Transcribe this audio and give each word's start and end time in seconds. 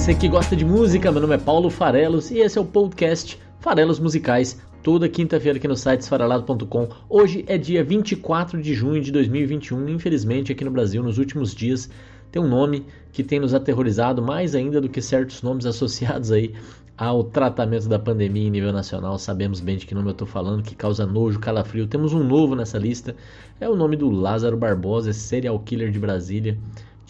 Você 0.00 0.14
que 0.14 0.28
gosta 0.28 0.56
de 0.56 0.64
música, 0.64 1.12
meu 1.12 1.20
nome 1.20 1.34
é 1.34 1.38
Paulo 1.38 1.68
Farelos 1.68 2.30
e 2.30 2.38
esse 2.38 2.56
é 2.56 2.60
o 2.60 2.64
podcast 2.64 3.38
Farelos 3.58 4.00
Musicais, 4.00 4.58
toda 4.82 5.06
quinta-feira 5.10 5.58
aqui 5.58 5.68
no 5.68 5.76
site 5.76 6.00
esfarelado.com. 6.00 6.88
Hoje 7.06 7.44
é 7.46 7.58
dia 7.58 7.84
24 7.84 8.62
de 8.62 8.72
junho 8.72 9.02
de 9.02 9.12
2021. 9.12 9.90
Infelizmente, 9.90 10.52
aqui 10.52 10.64
no 10.64 10.70
Brasil, 10.70 11.02
nos 11.02 11.18
últimos 11.18 11.54
dias, 11.54 11.90
tem 12.32 12.40
um 12.40 12.48
nome 12.48 12.86
que 13.12 13.22
tem 13.22 13.38
nos 13.38 13.52
aterrorizado 13.52 14.22
mais 14.22 14.54
ainda 14.54 14.80
do 14.80 14.88
que 14.88 15.02
certos 15.02 15.42
nomes 15.42 15.66
associados 15.68 16.32
aí 16.32 16.54
ao 16.96 17.22
tratamento 17.22 17.86
da 17.86 17.98
pandemia 17.98 18.48
em 18.48 18.50
nível 18.50 18.72
nacional. 18.72 19.18
Sabemos 19.18 19.60
bem 19.60 19.76
de 19.76 19.84
que 19.84 19.94
nome 19.94 20.08
eu 20.08 20.12
estou 20.12 20.26
falando, 20.26 20.62
que 20.62 20.74
causa 20.74 21.04
nojo, 21.04 21.38
calafrio. 21.38 21.86
Temos 21.86 22.14
um 22.14 22.24
novo 22.24 22.56
nessa 22.56 22.78
lista, 22.78 23.14
é 23.60 23.68
o 23.68 23.76
nome 23.76 23.96
do 23.96 24.08
Lázaro 24.08 24.56
Barbosa, 24.56 25.12
serial 25.12 25.58
killer 25.60 25.90
de 25.90 25.98
Brasília 25.98 26.56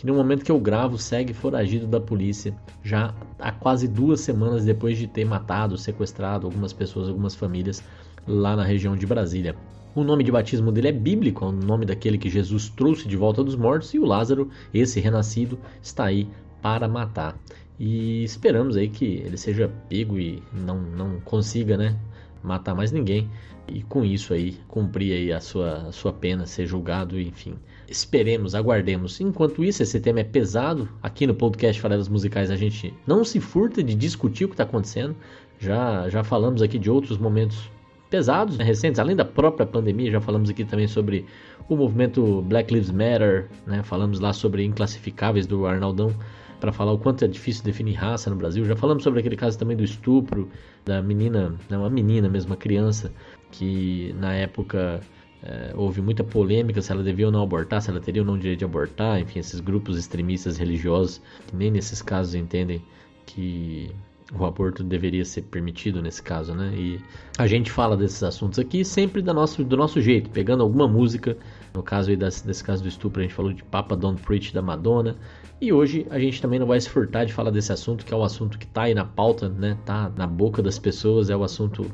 que 0.01 0.07
no 0.07 0.15
momento 0.15 0.43
que 0.43 0.51
eu 0.51 0.59
gravo 0.59 0.97
segue 0.97 1.35
foragido 1.35 1.87
da 1.87 2.01
polícia 2.01 2.55
já 2.83 3.15
há 3.39 3.53
quase 3.53 3.87
duas 3.87 4.23
semanas 4.23 4.65
depois 4.65 4.97
de 4.97 5.07
ter 5.07 5.27
matado, 5.27 5.77
sequestrado 5.77 6.47
algumas 6.47 6.73
pessoas, 6.73 7.07
algumas 7.07 7.35
famílias 7.35 7.85
lá 8.27 8.57
na 8.57 8.65
região 8.65 8.97
de 8.97 9.07
Brasília. 9.07 9.55
O 9.95 10.03
nome 10.03 10.25
de 10.25 10.33
batismo 10.33 10.73
dele 10.73 10.89
é 10.89 10.93
bíblico, 10.93 11.45
é 11.45 11.49
o 11.49 11.53
nome 11.53 11.85
daquele 11.85 12.17
que 12.17 12.31
Jesus 12.31 12.71
trouxe 12.71 13.07
de 13.07 13.15
volta 13.15 13.45
dos 13.45 13.55
mortos, 13.55 13.93
e 13.93 13.99
o 13.99 14.07
Lázaro, 14.07 14.49
esse 14.73 15.01
renascido, 15.01 15.59
está 15.83 16.07
aí 16.07 16.27
para 16.63 16.89
matar. 16.89 17.39
E 17.79 18.24
esperamos 18.24 18.79
aí 18.79 18.89
que 18.89 19.05
ele 19.05 19.37
seja 19.37 19.71
pego 19.91 20.19
e 20.19 20.43
não, 20.51 20.80
não 20.80 21.21
consiga, 21.21 21.77
né, 21.77 21.95
matar 22.43 22.74
mais 22.74 22.91
ninguém 22.91 23.29
e 23.69 23.83
com 23.83 24.05
isso 24.05 24.33
aí 24.33 24.59
cumprir 24.67 25.13
aí 25.13 25.33
a 25.33 25.41
sua, 25.41 25.89
a 25.89 25.93
sua 25.93 26.13
pena, 26.13 26.46
ser 26.46 26.67
julgado, 26.67 27.21
enfim. 27.21 27.55
Esperemos, 27.91 28.55
aguardemos. 28.55 29.21
Enquanto 29.21 29.65
isso, 29.65 29.83
esse 29.83 29.99
tema 29.99 30.21
é 30.21 30.24
pesado. 30.24 30.88
Aqui 31.02 31.27
no 31.27 31.35
podcast 31.35 31.80
Farelas 31.80 32.09
Musicais 32.09 32.49
a 32.49 32.55
gente 32.55 32.95
não 33.05 33.24
se 33.24 33.41
furta 33.41 33.83
de 33.83 33.96
discutir 33.96 34.45
o 34.45 34.49
que 34.49 34.55
está 34.55 34.63
acontecendo. 34.63 35.16
Já, 35.59 36.09
já 36.09 36.23
falamos 36.23 36.63
aqui 36.63 36.79
de 36.79 36.88
outros 36.88 37.18
momentos 37.18 37.68
pesados, 38.09 38.57
né, 38.57 38.65
recentes, 38.65 39.01
além 39.01 39.16
da 39.16 39.24
própria 39.24 39.66
pandemia, 39.66 40.11
já 40.11 40.21
falamos 40.21 40.49
aqui 40.49 40.65
também 40.65 40.87
sobre 40.87 41.27
o 41.68 41.77
movimento 41.77 42.43
Black 42.43 42.73
Lives 42.73 42.93
Matter, 42.93 43.49
né? 43.66 43.83
Falamos 43.83 44.21
lá 44.21 44.33
sobre 44.33 44.65
inclassificáveis 44.65 45.49
do 45.49 45.66
Arnaldão 45.66 46.15
para 46.61 46.71
falar 46.71 46.93
o 46.93 46.99
quanto 46.99 47.24
é 47.24 47.29
difícil 47.29 47.65
definir 47.65 47.95
raça 47.95 48.30
no 48.30 48.37
Brasil. 48.37 48.65
Já 48.65 48.77
falamos 48.77 49.02
sobre 49.02 49.18
aquele 49.18 49.37
caso 49.37 49.59
também 49.59 49.77
do 49.77 49.83
estupro 49.83 50.49
da 50.85 51.02
menina, 51.02 51.57
não, 51.68 51.80
uma 51.80 51.91
menina 51.91 52.29
mesmo, 52.29 52.57
criança, 52.57 53.13
que 53.51 54.15
na 54.16 54.33
época 54.33 55.01
é, 55.43 55.73
houve 55.74 56.02
muita 56.02 56.23
polêmica 56.23 56.83
se 56.83 56.93
ela 56.93 57.02
devia 57.02 57.27
ou 57.27 57.33
não 57.33 57.43
abortar, 57.43 57.80
se 57.80 57.91
ela 57.91 58.01
teria 58.01 58.23
ou 58.23 58.27
não 58.27 58.38
direito 58.38 58.60
de 58.60 58.65
abortar, 58.65 59.21
enfim, 59.21 59.38
esses 59.38 59.60
grupos 59.60 59.99
extremistas 59.99 60.59
religiosos 60.59 61.21
que 61.46 61.57
nem 61.57 61.71
nesses 61.71 62.02
casos 62.02 62.35
entendem 62.35 62.83
que 63.24 63.91
o 64.33 64.44
aborto 64.44 64.84
deveria 64.84 65.25
ser 65.25 65.43
permitido 65.43 66.00
nesse 66.00 66.22
caso, 66.22 66.55
né? 66.55 66.72
E 66.77 67.00
a 67.37 67.47
gente 67.47 67.71
fala 67.71 67.97
desses 67.97 68.22
assuntos 68.22 68.59
aqui 68.59 68.84
sempre 68.84 69.22
do 69.22 69.34
nosso, 69.34 69.65
do 69.65 69.77
nosso 69.77 70.00
jeito, 70.00 70.31
pegando 70.31 70.62
alguma 70.62 70.87
música. 70.87 71.37
No 71.75 71.83
caso 71.83 72.11
aí 72.11 72.16
desse, 72.16 72.62
caso 72.62 72.83
do 72.83 72.88
estupro, 72.88 73.21
a 73.21 73.22
gente 73.22 73.34
falou 73.34 73.53
de 73.53 73.62
Papa 73.65 73.97
Don't 73.97 74.22
Preach 74.22 74.55
da 74.55 74.62
Madonna. 74.62 75.16
E 75.61 75.72
hoje 75.72 76.06
a 76.11 76.19
gente 76.19 76.41
também 76.41 76.59
não 76.59 76.66
vai 76.66 76.81
se 76.81 76.88
furtar 76.88 77.25
de 77.25 77.33
falar 77.33 77.50
desse 77.50 77.72
assunto, 77.72 78.05
que 78.05 78.15
é 78.15 78.17
o 78.17 78.22
assunto 78.22 78.59
que 78.59 78.67
tá 78.67 78.83
aí 78.83 78.95
na 78.95 79.05
pauta, 79.05 79.49
né? 79.49 79.77
Tá 79.84 80.11
na 80.17 80.27
boca 80.27 80.62
das 80.62 80.78
pessoas, 80.78 81.28
é 81.28 81.37
o 81.37 81.43
assunto 81.43 81.91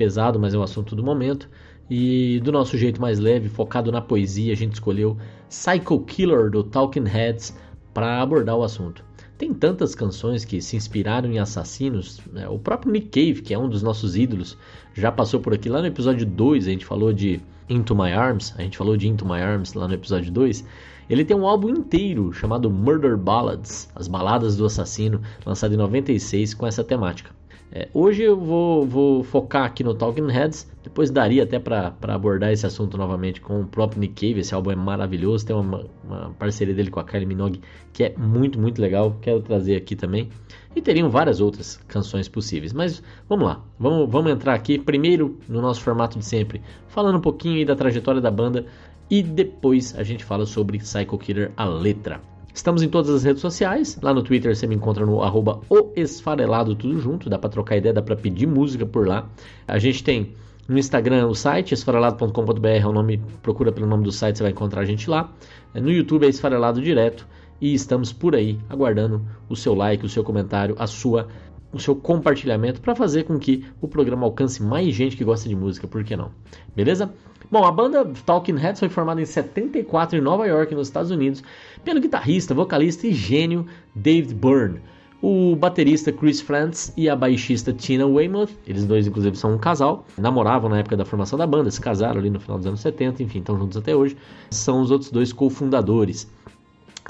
pesado, 0.00 0.40
mas 0.40 0.54
é 0.54 0.56
o 0.56 0.62
assunto 0.62 0.96
do 0.96 1.04
momento. 1.04 1.46
E 1.90 2.40
do 2.40 2.50
nosso 2.50 2.78
jeito 2.78 2.98
mais 2.98 3.18
leve, 3.18 3.50
focado 3.50 3.92
na 3.92 4.00
poesia, 4.00 4.50
a 4.50 4.56
gente 4.56 4.72
escolheu 4.72 5.18
Psycho 5.50 6.00
Killer 6.06 6.48
do 6.48 6.64
Talking 6.64 7.04
Heads 7.04 7.54
para 7.92 8.22
abordar 8.22 8.56
o 8.56 8.62
assunto. 8.62 9.04
Tem 9.36 9.52
tantas 9.52 9.94
canções 9.94 10.42
que 10.42 10.62
se 10.62 10.74
inspiraram 10.74 11.30
em 11.30 11.38
assassinos. 11.38 12.18
Né? 12.32 12.48
O 12.48 12.58
próprio 12.58 12.90
Nick 12.90 13.08
Cave, 13.08 13.42
que 13.42 13.52
é 13.52 13.58
um 13.58 13.68
dos 13.68 13.82
nossos 13.82 14.16
ídolos, 14.16 14.56
já 14.94 15.12
passou 15.12 15.38
por 15.38 15.52
aqui. 15.52 15.68
Lá 15.68 15.82
no 15.82 15.86
episódio 15.86 16.24
2 16.24 16.66
a 16.66 16.70
gente 16.70 16.86
falou 16.86 17.12
de 17.12 17.38
Into 17.68 17.94
My 17.94 18.12
Arms. 18.12 18.54
A 18.56 18.62
gente 18.62 18.78
falou 18.78 18.96
de 18.96 19.06
Into 19.06 19.26
My 19.26 19.40
Arms 19.42 19.74
lá 19.74 19.86
no 19.86 19.92
episódio 19.92 20.32
2. 20.32 20.64
Ele 21.10 21.26
tem 21.26 21.36
um 21.36 21.46
álbum 21.46 21.68
inteiro 21.68 22.32
chamado 22.32 22.70
Murder 22.70 23.18
Ballads, 23.18 23.90
As 23.94 24.08
Baladas 24.08 24.56
do 24.56 24.64
Assassino, 24.64 25.20
lançado 25.44 25.74
em 25.74 25.76
96 25.76 26.54
com 26.54 26.66
essa 26.66 26.82
temática. 26.82 27.39
É, 27.72 27.88
hoje 27.94 28.24
eu 28.24 28.36
vou, 28.36 28.84
vou, 28.84 29.22
focar 29.22 29.64
aqui 29.64 29.84
no 29.84 29.94
Talking 29.94 30.26
Heads, 30.26 30.68
depois 30.82 31.08
daria 31.08 31.44
até 31.44 31.56
para 31.60 31.94
abordar 32.02 32.50
esse 32.50 32.66
assunto 32.66 32.98
novamente 32.98 33.40
com 33.40 33.60
o 33.60 33.66
próprio 33.66 34.00
Nick 34.00 34.14
Cave. 34.14 34.40
Esse 34.40 34.52
álbum 34.52 34.72
é 34.72 34.76
maravilhoso, 34.76 35.46
tem 35.46 35.54
uma, 35.54 35.86
uma, 36.02 36.30
parceria 36.36 36.74
dele 36.74 36.90
com 36.90 36.98
a 36.98 37.04
Kylie 37.04 37.26
Minogue 37.26 37.60
que 37.92 38.02
é 38.02 38.14
muito, 38.18 38.58
muito 38.58 38.82
legal. 38.82 39.16
Quero 39.20 39.40
trazer 39.40 39.76
aqui 39.76 39.94
também. 39.94 40.28
E 40.74 40.82
teriam 40.82 41.08
várias 41.10 41.40
outras 41.40 41.76
canções 41.86 42.28
possíveis, 42.28 42.72
mas 42.72 43.02
vamos 43.28 43.44
lá, 43.44 43.60
vamos, 43.78 44.10
vamos 44.10 44.32
entrar 44.32 44.54
aqui 44.54 44.78
primeiro 44.78 45.38
no 45.48 45.60
nosso 45.60 45.80
formato 45.80 46.18
de 46.18 46.24
sempre, 46.24 46.60
falando 46.88 47.18
um 47.18 47.20
pouquinho 47.20 47.64
da 47.66 47.74
trajetória 47.74 48.20
da 48.20 48.30
banda 48.30 48.66
e 49.08 49.22
depois 49.22 49.94
a 49.98 50.04
gente 50.04 50.24
fala 50.24 50.46
sobre 50.46 50.78
Psycho 50.78 51.18
Killer, 51.18 51.50
a 51.56 51.64
letra. 51.64 52.20
Estamos 52.52 52.82
em 52.82 52.88
todas 52.88 53.10
as 53.10 53.24
redes 53.24 53.40
sociais. 53.40 53.98
Lá 54.02 54.12
no 54.12 54.22
Twitter 54.22 54.54
você 54.54 54.66
me 54.66 54.74
encontra 54.74 55.06
no 55.06 55.22
arroba 55.22 55.60
o 55.68 55.92
esfarelado 55.96 56.74
tudo 56.74 56.98
junto. 57.00 57.30
Dá 57.30 57.38
para 57.38 57.50
trocar 57.50 57.76
ideia, 57.76 57.94
dá 57.94 58.02
para 58.02 58.16
pedir 58.16 58.46
música 58.46 58.84
por 58.84 59.06
lá. 59.06 59.28
A 59.66 59.78
gente 59.78 60.02
tem 60.02 60.34
no 60.68 60.78
Instagram 60.78 61.26
o 61.26 61.34
site 61.34 61.74
esfarelado.com.br 61.74 62.68
é 62.68 62.86
o 62.86 62.92
nome, 62.92 63.20
procura 63.42 63.72
pelo 63.72 63.86
nome 63.86 64.04
do 64.04 64.12
site, 64.12 64.38
você 64.38 64.44
vai 64.44 64.52
encontrar 64.52 64.82
a 64.82 64.84
gente 64.84 65.10
lá. 65.10 65.32
No 65.74 65.90
YouTube 65.90 66.26
é 66.26 66.28
esfarelado 66.28 66.80
direto 66.80 67.26
e 67.60 67.74
estamos 67.74 68.12
por 68.12 68.36
aí 68.36 68.58
aguardando 68.68 69.20
o 69.48 69.56
seu 69.56 69.74
like, 69.74 70.06
o 70.06 70.08
seu 70.08 70.22
comentário, 70.22 70.76
a 70.78 70.86
sua 70.86 71.26
o 71.72 71.78
seu 71.78 71.94
compartilhamento 71.94 72.80
para 72.80 72.96
fazer 72.96 73.24
com 73.24 73.38
que 73.38 73.64
o 73.80 73.86
programa 73.86 74.26
alcance 74.26 74.62
mais 74.62 74.94
gente 74.94 75.16
que 75.16 75.24
gosta 75.24 75.48
de 75.48 75.54
música, 75.54 75.86
por 75.86 76.02
que 76.02 76.16
não? 76.16 76.32
Beleza? 76.74 77.12
Bom, 77.50 77.64
a 77.64 77.72
banda 77.72 78.08
Talking 78.24 78.54
Heads 78.54 78.78
foi 78.78 78.88
formada 78.88 79.20
em 79.20 79.24
74 79.24 80.16
em 80.16 80.20
Nova 80.20 80.46
York, 80.46 80.72
nos 80.72 80.86
Estados 80.86 81.10
Unidos, 81.10 81.42
pelo 81.82 82.00
guitarrista, 82.00 82.54
vocalista 82.54 83.08
e 83.08 83.12
gênio 83.12 83.66
David 83.92 84.36
Byrne, 84.36 84.80
o 85.20 85.56
baterista 85.56 86.12
Chris 86.12 86.40
Frantz 86.40 86.92
e 86.96 87.08
a 87.08 87.16
baixista 87.16 87.72
Tina 87.72 88.06
Weymouth, 88.06 88.50
eles 88.68 88.86
dois 88.86 89.08
inclusive 89.08 89.36
são 89.36 89.54
um 89.54 89.58
casal, 89.58 90.06
namoravam 90.16 90.70
na 90.70 90.78
época 90.78 90.96
da 90.96 91.04
formação 91.04 91.36
da 91.36 91.44
banda, 91.44 91.72
se 91.72 91.80
casaram 91.80 92.20
ali 92.20 92.30
no 92.30 92.38
final 92.38 92.56
dos 92.56 92.68
anos 92.68 92.80
70, 92.80 93.24
enfim, 93.24 93.40
estão 93.40 93.58
juntos 93.58 93.76
até 93.76 93.96
hoje, 93.96 94.16
são 94.50 94.80
os 94.80 94.92
outros 94.92 95.10
dois 95.10 95.32
cofundadores. 95.32 96.30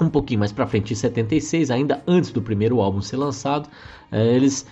Um 0.01 0.09
pouquinho 0.09 0.39
mais 0.39 0.51
para 0.51 0.65
frente, 0.65 0.91
em 0.91 0.95
76, 0.95 1.69
ainda 1.69 2.01
antes 2.07 2.31
do 2.31 2.41
primeiro 2.41 2.81
álbum 2.81 2.99
ser 2.99 3.17
lançado, 3.17 3.69
eh, 4.11 4.35
eles 4.35 4.65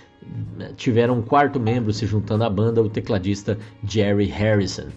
eh, 0.58 0.72
tiveram 0.76 1.18
um 1.18 1.22
quarto 1.22 1.60
membro 1.60 1.92
se 1.92 2.06
juntando 2.06 2.42
à 2.42 2.50
banda, 2.50 2.82
o 2.82 2.88
tecladista 2.88 3.56
Jerry 3.84 4.24
Harrison. 4.26 4.88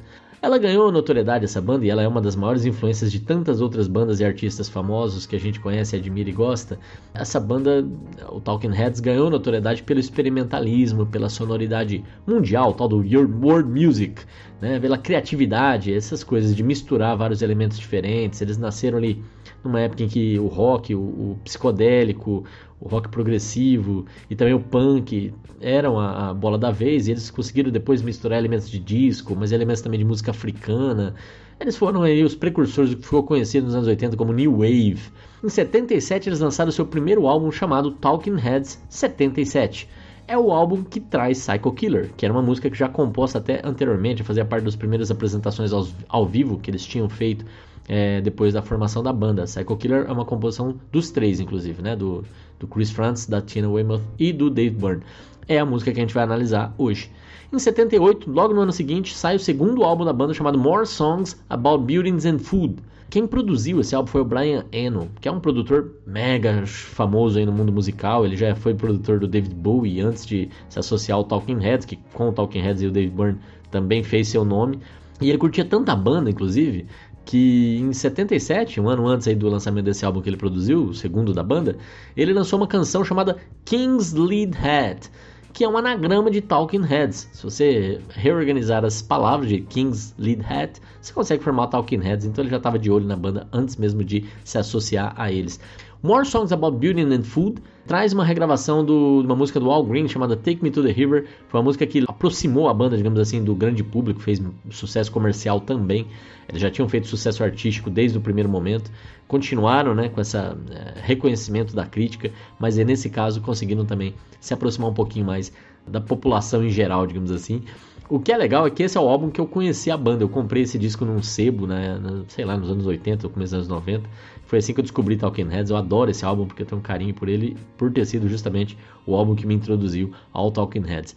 Ela 0.43 0.57
ganhou 0.57 0.91
notoriedade 0.91 1.45
essa 1.45 1.61
banda 1.61 1.85
e 1.85 1.89
ela 1.89 2.03
é 2.03 2.07
uma 2.07 2.19
das 2.19 2.35
maiores 2.35 2.65
influências 2.65 3.09
de 3.09 3.21
tantas 3.21 3.61
outras 3.61 3.87
bandas 3.87 4.19
e 4.19 4.25
artistas 4.25 4.67
famosos 4.67 5.25
que 5.25 5.37
a 5.37 5.39
gente 5.39 5.57
conhece, 5.57 5.95
admira 5.95 6.29
e 6.29 6.33
gosta. 6.33 6.77
Essa 7.13 7.39
banda, 7.39 7.87
o 8.29 8.41
Talking 8.41 8.73
Heads, 8.73 8.99
ganhou 8.99 9.29
notoriedade 9.29 9.83
pelo 9.83 10.01
experimentalismo, 10.01 11.05
pela 11.05 11.29
sonoridade 11.29 12.03
mundial, 12.27 12.73
tal 12.73 12.89
do 12.89 12.97
World 12.97 13.69
Music, 13.69 14.21
né? 14.59 14.81
pela 14.81 14.97
criatividade, 14.97 15.93
essas 15.93 16.25
coisas 16.25 16.53
de 16.53 16.61
misturar 16.61 17.15
vários 17.15 17.41
elementos 17.41 17.79
diferentes. 17.79 18.41
Eles 18.41 18.57
nasceram 18.57 18.97
ali 18.97 19.23
numa 19.63 19.79
época 19.79 20.03
em 20.03 20.07
que 20.07 20.37
o 20.39 20.47
rock, 20.47 20.93
o, 20.93 20.99
o 20.99 21.37
psicodélico, 21.43 22.43
o 22.79 22.87
rock 22.87 23.07
progressivo 23.07 24.05
e 24.29 24.35
também 24.35 24.53
o 24.53 24.59
punk 24.59 25.33
eram 25.61 25.97
a, 25.97 26.29
a, 26.29 26.33
bola 26.33 26.57
da 26.57 26.69
vez, 26.69 27.07
e 27.07 27.11
eles 27.11 27.31
conseguiram 27.31 27.71
depois 27.71 28.01
misturar 28.01 28.37
elementos 28.37 28.69
de 28.69 28.77
disco, 28.77 29.35
mas 29.35 29.51
elementos 29.51 29.81
também 29.81 29.97
de 29.97 30.05
música 30.05 30.31
africana. 30.31 31.15
Eles 31.59 31.77
foram 31.77 32.03
aí 32.03 32.23
os 32.23 32.35
precursores 32.35 32.91
do 32.91 32.97
que 32.97 33.05
ficou 33.05 33.23
conhecido 33.23 33.65
nos 33.65 33.75
anos 33.75 33.87
80 33.87 34.17
como 34.17 34.33
New 34.33 34.57
Wave. 34.57 34.99
Em 35.41 35.49
77 35.49 36.27
eles 36.27 36.39
lançaram 36.41 36.71
seu 36.71 36.85
primeiro 36.85 37.25
álbum 37.25 37.51
chamado 37.51 37.91
Talking 37.91 38.35
Heads 38.35 38.81
77. 38.89 39.87
É 40.27 40.37
o 40.37 40.51
álbum 40.51 40.83
que 40.83 40.99
traz 40.99 41.45
Psycho 41.45 41.71
Killer, 41.73 42.11
que 42.15 42.25
era 42.25 42.33
uma 42.33 42.41
música 42.41 42.69
que 42.69 42.77
já 42.77 42.89
composta 42.89 43.37
até 43.37 43.61
anteriormente, 43.63 44.23
fazia 44.23 44.45
parte 44.45 44.63
das 44.63 44.75
primeiras 44.75 45.11
apresentações 45.11 45.71
ao, 45.71 45.85
ao 46.07 46.25
vivo 46.25 46.57
que 46.59 46.71
eles 46.71 46.85
tinham 46.85 47.07
feito 47.09 47.45
é, 47.87 48.21
depois 48.21 48.53
da 48.53 48.61
formação 48.61 49.03
da 49.03 49.11
banda. 49.11 49.43
Psycho 49.43 49.75
Killer 49.77 50.05
é 50.07 50.11
uma 50.11 50.25
composição 50.25 50.75
dos 50.91 51.11
três, 51.11 51.39
inclusive, 51.39 51.81
né? 51.81 51.95
Do, 51.95 52.23
do 52.59 52.67
Chris 52.67 52.91
Frantz, 52.91 53.25
da 53.25 53.41
Tina 53.41 53.69
Weymouth 53.69 54.01
e 54.17 54.31
do 54.31 54.49
Dave 54.49 54.75
Byrne. 54.75 55.03
É 55.47 55.59
a 55.59 55.65
música 55.65 55.91
que 55.91 55.99
a 55.99 56.03
gente 56.03 56.13
vai 56.13 56.23
analisar 56.23 56.73
hoje. 56.77 57.11
Em 57.51 57.59
78, 57.59 58.31
logo 58.31 58.53
no 58.53 58.61
ano 58.61 58.71
seguinte, 58.71 59.13
sai 59.15 59.35
o 59.35 59.39
segundo 59.39 59.83
álbum 59.83 60.05
da 60.05 60.13
banda 60.13 60.33
chamado 60.33 60.57
More 60.57 60.87
Songs 60.87 61.39
About 61.49 61.83
Buildings 61.83 62.25
and 62.25 62.39
Food. 62.39 62.77
Quem 63.11 63.27
produziu 63.27 63.79
esse 63.79 63.93
álbum 63.93 64.07
foi 64.07 64.21
o 64.21 64.25
Brian 64.25 64.65
Eno, 64.71 65.07
que 65.21 65.27
é 65.27 65.31
um 65.31 65.39
produtor 65.39 66.01
mega 66.07 66.65
famoso 66.65 67.37
aí 67.37 67.45
no 67.45 67.51
mundo 67.51 67.71
musical. 67.71 68.25
Ele 68.25 68.35
já 68.35 68.55
foi 68.55 68.73
produtor 68.73 69.19
do 69.19 69.27
David 69.27 69.53
Bowie 69.53 70.01
antes 70.01 70.25
de 70.25 70.49
se 70.67 70.79
associar 70.79 71.15
ao 71.15 71.23
Talking 71.23 71.59
Heads, 71.59 71.85
que 71.85 71.99
com 72.11 72.29
o 72.29 72.33
Talking 72.33 72.61
Heads 72.61 72.81
e 72.81 72.87
o 72.87 72.91
David 72.91 73.15
Byrne 73.15 73.39
também 73.69 74.01
fez 74.01 74.29
seu 74.29 74.43
nome. 74.43 74.79
E 75.21 75.29
ele 75.29 75.37
curtia 75.37 75.63
tanta 75.63 75.95
banda, 75.95 76.31
inclusive, 76.31 76.87
que 77.25 77.77
em 77.77 77.93
77, 77.93 78.79
um 78.81 78.89
ano 78.89 79.07
antes 79.07 79.27
aí 79.27 79.35
do 79.35 79.47
lançamento 79.47 79.85
desse 79.85 80.05
álbum 80.05 80.21
que 80.21 80.29
ele 80.29 80.37
produziu, 80.37 80.85
o 80.85 80.93
segundo 80.93 81.33
da 81.33 81.43
banda, 81.43 81.77
ele 82.15 82.33
lançou 82.33 82.59
uma 82.59 82.67
canção 82.67 83.03
chamada 83.03 83.37
King's 83.65 84.13
Lead 84.13 84.57
Hat, 84.57 85.09
que 85.53 85.63
é 85.63 85.69
um 85.69 85.77
anagrama 85.77 86.31
de 86.31 86.41
Talking 86.41 86.81
Heads. 86.81 87.29
Se 87.31 87.43
você 87.43 88.01
reorganizar 88.09 88.83
as 88.83 89.01
palavras 89.01 89.47
de 89.47 89.61
King's 89.61 90.13
Lead 90.17 90.43
Hat, 90.43 90.81
você 90.99 91.13
consegue 91.13 91.43
formar 91.43 91.67
Talking 91.67 91.99
Heads, 91.99 92.25
então 92.25 92.43
ele 92.43 92.49
já 92.49 92.57
estava 92.57 92.79
de 92.79 92.91
olho 92.91 93.05
na 93.05 93.15
banda 93.15 93.47
antes 93.53 93.77
mesmo 93.77 94.03
de 94.03 94.25
se 94.43 94.57
associar 94.57 95.13
a 95.15 95.31
eles. 95.31 95.59
More 96.05 96.25
Songs 96.25 96.51
About 96.51 96.79
Beauty 96.79 97.01
and 97.01 97.23
Food 97.23 97.61
traz 97.87 98.11
uma 98.11 98.25
regravação 98.25 98.85
de 98.85 98.91
uma 98.91 99.37
música 99.37 99.57
do 99.57 99.71
Al 99.71 99.85
Green 99.85 100.05
chamada 100.05 100.35
Take 100.35 100.61
Me 100.61 100.69
to 100.69 100.83
the 100.83 100.91
River. 100.91 101.25
Foi 101.47 101.57
uma 101.57 101.63
música 101.63 101.87
que 101.87 102.03
aproximou 102.05 102.67
a 102.67 102.73
banda, 102.73 102.97
digamos 102.97 103.21
assim, 103.21 103.41
do 103.41 103.55
grande 103.55 103.85
público, 103.85 104.19
fez 104.19 104.41
sucesso 104.69 105.09
comercial 105.09 105.61
também. 105.61 106.05
Eles 106.49 106.61
já 106.61 106.69
tinham 106.69 106.89
feito 106.89 107.07
sucesso 107.07 107.41
artístico 107.41 107.89
desde 107.89 108.17
o 108.17 108.21
primeiro 108.21 108.49
momento, 108.49 108.91
continuaram 109.29 109.95
né, 109.95 110.09
com 110.09 110.19
esse 110.19 110.35
é, 110.35 110.53
reconhecimento 111.01 111.73
da 111.73 111.85
crítica, 111.85 112.29
mas 112.59 112.75
nesse 112.75 113.09
caso 113.09 113.39
conseguiram 113.39 113.85
também 113.85 114.13
se 114.41 114.53
aproximar 114.53 114.89
um 114.89 114.93
pouquinho 114.93 115.25
mais 115.25 115.53
da 115.87 116.01
população 116.01 116.65
em 116.65 116.69
geral, 116.69 117.07
digamos 117.07 117.31
assim. 117.31 117.63
O 118.09 118.19
que 118.19 118.31
é 118.31 118.37
legal 118.37 118.67
é 118.67 118.69
que 118.69 118.83
esse 118.83 118.97
é 118.97 119.01
o 119.01 119.07
álbum 119.07 119.29
que 119.29 119.39
eu 119.39 119.47
conheci 119.47 119.89
a 119.89 119.95
banda. 119.95 120.23
Eu 120.23 120.29
comprei 120.29 120.63
esse 120.63 120.77
disco 120.77 121.05
num 121.05 121.23
sebo, 121.23 121.65
né, 121.65 121.99
sei 122.27 122.43
lá, 122.43 122.57
nos 122.57 122.69
anos 122.69 122.85
80, 122.85 123.29
começo 123.29 123.51
dos 123.51 123.53
anos 123.53 123.67
90. 123.69 124.09
Foi 124.45 124.59
assim 124.59 124.73
que 124.73 124.79
eu 124.79 124.83
descobri 124.83 125.17
Talking 125.17 125.47
Heads. 125.49 125.71
Eu 125.71 125.77
adoro 125.77 126.11
esse 126.11 126.23
álbum 126.25 126.45
porque 126.45 126.61
eu 126.61 126.65
tenho 126.65 126.79
um 126.79 126.83
carinho 126.83 127.13
por 127.13 127.27
ele, 127.27 127.57
por 127.77 127.91
ter 127.91 128.05
sido 128.05 128.27
justamente 128.27 128.77
o 129.05 129.15
álbum 129.15 129.35
que 129.35 129.47
me 129.47 129.53
introduziu 129.53 130.11
ao 130.31 130.51
Talking 130.51 130.85
Heads. 130.85 131.15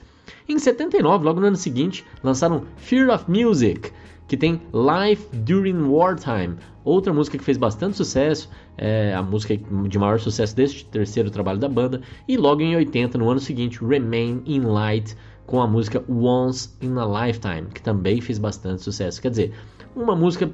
Em 0.49 0.59
79, 0.59 1.25
logo 1.25 1.41
no 1.41 1.47
ano 1.47 1.57
seguinte, 1.57 2.05
lançaram 2.23 2.65
Fear 2.77 3.15
of 3.15 3.31
Music, 3.31 3.93
que 4.27 4.37
tem 4.37 4.61
Life 4.73 5.25
During 5.33 5.83
Wartime, 5.83 6.57
outra 6.85 7.13
música 7.13 7.39
que 7.39 7.45
fez 7.45 7.57
bastante 7.57 7.97
sucesso, 7.97 8.51
é 8.77 9.15
a 9.15 9.23
música 9.23 9.57
de 9.57 9.99
maior 9.99 10.19
sucesso 10.19 10.57
deste 10.57 10.85
terceiro 10.87 11.31
trabalho 11.31 11.59
da 11.59 11.69
banda, 11.69 12.01
e 12.27 12.37
logo 12.37 12.61
em 12.61 12.75
80, 12.75 13.19
no 13.19 13.31
ano 13.31 13.41
seguinte, 13.41 13.85
Remain 13.85 14.43
in 14.47 14.61
Light, 14.63 15.17
com 15.47 15.61
a 15.61 15.67
música 15.67 16.05
Once 16.09 16.71
in 16.83 16.97
a 16.99 17.27
Lifetime, 17.27 17.67
que 17.73 17.81
também 17.81 18.21
fez 18.21 18.39
bastante 18.39 18.83
sucesso. 18.83 19.23
Quer 19.23 19.31
dizer, 19.31 19.53
uma 19.97 20.15
música 20.15 20.51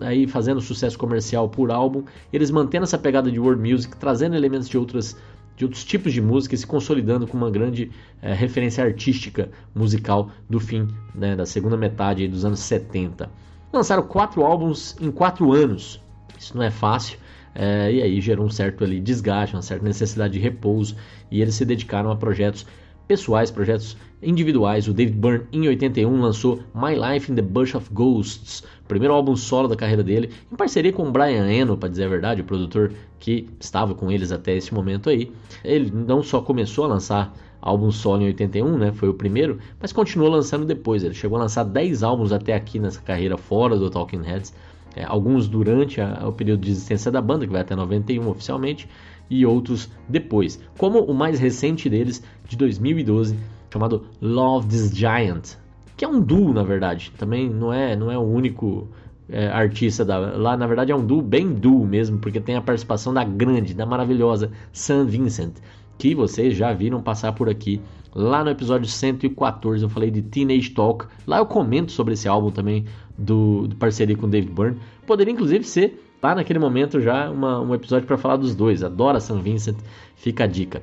aí 0.00 0.26
fazendo 0.26 0.60
sucesso 0.60 0.98
comercial 0.98 1.48
por 1.48 1.70
álbum, 1.70 2.04
eles 2.32 2.50
mantendo 2.50 2.84
essa 2.84 2.98
pegada 2.98 3.30
de 3.30 3.40
world 3.40 3.68
music, 3.68 3.96
trazendo 3.96 4.36
elementos 4.36 4.68
de 4.68 4.76
outras 4.76 5.16
de 5.54 5.64
outros 5.64 5.84
tipos 5.84 6.14
de 6.14 6.20
música 6.20 6.54
e 6.54 6.58
se 6.58 6.66
consolidando 6.66 7.26
com 7.26 7.36
uma 7.36 7.50
grande 7.50 7.90
é, 8.22 8.32
referência 8.32 8.82
artística 8.82 9.50
musical 9.74 10.30
do 10.48 10.58
fim 10.58 10.88
né, 11.14 11.36
da 11.36 11.44
segunda 11.44 11.76
metade 11.76 12.26
dos 12.26 12.44
anos 12.44 12.60
70. 12.60 13.30
Lançaram 13.70 14.02
quatro 14.02 14.42
álbuns 14.42 14.96
em 15.00 15.10
quatro 15.10 15.52
anos. 15.52 16.00
Isso 16.38 16.56
não 16.56 16.64
é 16.64 16.70
fácil. 16.70 17.18
É, 17.54 17.92
e 17.92 18.02
aí 18.02 18.20
gerou 18.20 18.46
um 18.46 18.50
certo 18.50 18.82
ali 18.82 18.98
desgaste, 18.98 19.54
uma 19.54 19.60
certa 19.60 19.84
necessidade 19.84 20.32
de 20.32 20.38
repouso 20.38 20.96
e 21.30 21.42
eles 21.42 21.54
se 21.54 21.66
dedicaram 21.66 22.10
a 22.10 22.16
projetos 22.16 22.66
pessoais, 23.12 23.50
projetos 23.50 23.94
individuais. 24.22 24.88
O 24.88 24.94
David 24.94 25.18
Byrne, 25.18 25.46
em 25.52 25.68
81, 25.68 26.18
lançou 26.18 26.60
My 26.74 26.94
Life 26.94 27.30
in 27.30 27.34
the 27.34 27.42
Bush 27.42 27.74
of 27.74 27.92
Ghosts, 27.92 28.64
primeiro 28.88 29.12
álbum 29.12 29.36
solo 29.36 29.68
da 29.68 29.76
carreira 29.76 30.02
dele, 30.02 30.30
em 30.50 30.56
parceria 30.56 30.90
com 30.94 31.06
o 31.06 31.12
Brian 31.12 31.46
Eno, 31.46 31.76
para 31.76 31.90
dizer 31.90 32.04
a 32.04 32.08
verdade, 32.08 32.40
o 32.40 32.44
produtor 32.44 32.90
que 33.18 33.50
estava 33.60 33.94
com 33.94 34.10
eles 34.10 34.32
até 34.32 34.56
esse 34.56 34.72
momento 34.72 35.10
aí. 35.10 35.30
Ele 35.62 35.90
não 35.90 36.22
só 36.22 36.40
começou 36.40 36.86
a 36.86 36.88
lançar 36.88 37.34
álbum 37.60 37.90
solo 37.90 38.22
em 38.22 38.26
81, 38.28 38.78
né, 38.78 38.92
foi 38.92 39.10
o 39.10 39.14
primeiro, 39.14 39.58
mas 39.78 39.92
continuou 39.92 40.30
lançando 40.30 40.64
depois. 40.64 41.04
Ele 41.04 41.12
chegou 41.12 41.36
a 41.36 41.42
lançar 41.42 41.64
10 41.64 42.02
álbuns 42.02 42.32
até 42.32 42.54
aqui 42.54 42.78
nessa 42.78 43.02
carreira 43.02 43.36
fora 43.36 43.76
do 43.76 43.90
Talking 43.90 44.22
Heads. 44.22 44.54
É, 44.96 45.04
alguns 45.04 45.48
durante 45.48 46.00
a, 46.00 46.28
o 46.28 46.32
período 46.32 46.60
de 46.60 46.70
existência 46.70 47.10
da 47.10 47.20
banda, 47.20 47.46
que 47.46 47.52
vai 47.52 47.62
até 47.62 47.74
91 47.74 48.28
oficialmente, 48.28 48.88
e 49.32 49.46
outros 49.46 49.90
depois, 50.06 50.62
como 50.76 51.00
o 51.00 51.14
mais 51.14 51.40
recente 51.40 51.88
deles, 51.88 52.22
de 52.46 52.54
2012, 52.54 53.34
chamado 53.72 54.04
Love 54.20 54.68
This 54.68 54.94
Giant, 54.94 55.54
que 55.96 56.04
é 56.04 56.08
um 56.08 56.20
duo, 56.20 56.52
na 56.52 56.62
verdade. 56.62 57.10
Também 57.16 57.48
não 57.48 57.72
é, 57.72 57.96
não 57.96 58.10
é 58.10 58.18
o 58.18 58.22
único 58.22 58.88
é, 59.30 59.46
artista 59.46 60.04
da, 60.04 60.18
lá, 60.18 60.54
na 60.54 60.66
verdade 60.66 60.92
é 60.92 60.94
um 60.94 61.04
duo 61.04 61.22
bem 61.22 61.50
duo 61.50 61.86
mesmo, 61.86 62.18
porque 62.18 62.40
tem 62.40 62.56
a 62.56 62.60
participação 62.60 63.14
da 63.14 63.24
grande, 63.24 63.72
da 63.72 63.86
maravilhosa 63.86 64.50
Sam 64.70 65.06
Vincent, 65.06 65.54
que 65.96 66.14
vocês 66.14 66.54
já 66.54 66.70
viram 66.74 67.00
passar 67.00 67.32
por 67.32 67.48
aqui. 67.48 67.80
Lá 68.14 68.44
no 68.44 68.50
episódio 68.50 68.86
114 68.86 69.82
eu 69.82 69.88
falei 69.88 70.10
de 70.10 70.20
Teenage 70.20 70.70
Talk. 70.70 71.06
Lá 71.26 71.38
eu 71.38 71.46
comento 71.46 71.90
sobre 71.90 72.12
esse 72.12 72.28
álbum 72.28 72.50
também 72.50 72.84
do, 73.16 73.66
do 73.66 73.76
parceria 73.76 74.14
com 74.14 74.28
David 74.28 74.52
Byrne. 74.52 74.78
Poderia 75.06 75.32
inclusive 75.32 75.64
ser 75.64 75.98
lá 76.22 76.34
naquele 76.34 76.58
momento 76.58 77.00
já 77.00 77.28
uma, 77.28 77.60
um 77.60 77.74
episódio 77.74 78.06
para 78.06 78.16
falar 78.16 78.36
dos 78.36 78.54
dois. 78.54 78.82
Adora 78.82 79.18
Sam 79.18 79.40
Vincent, 79.40 79.76
fica 80.14 80.44
a 80.44 80.46
dica. 80.46 80.82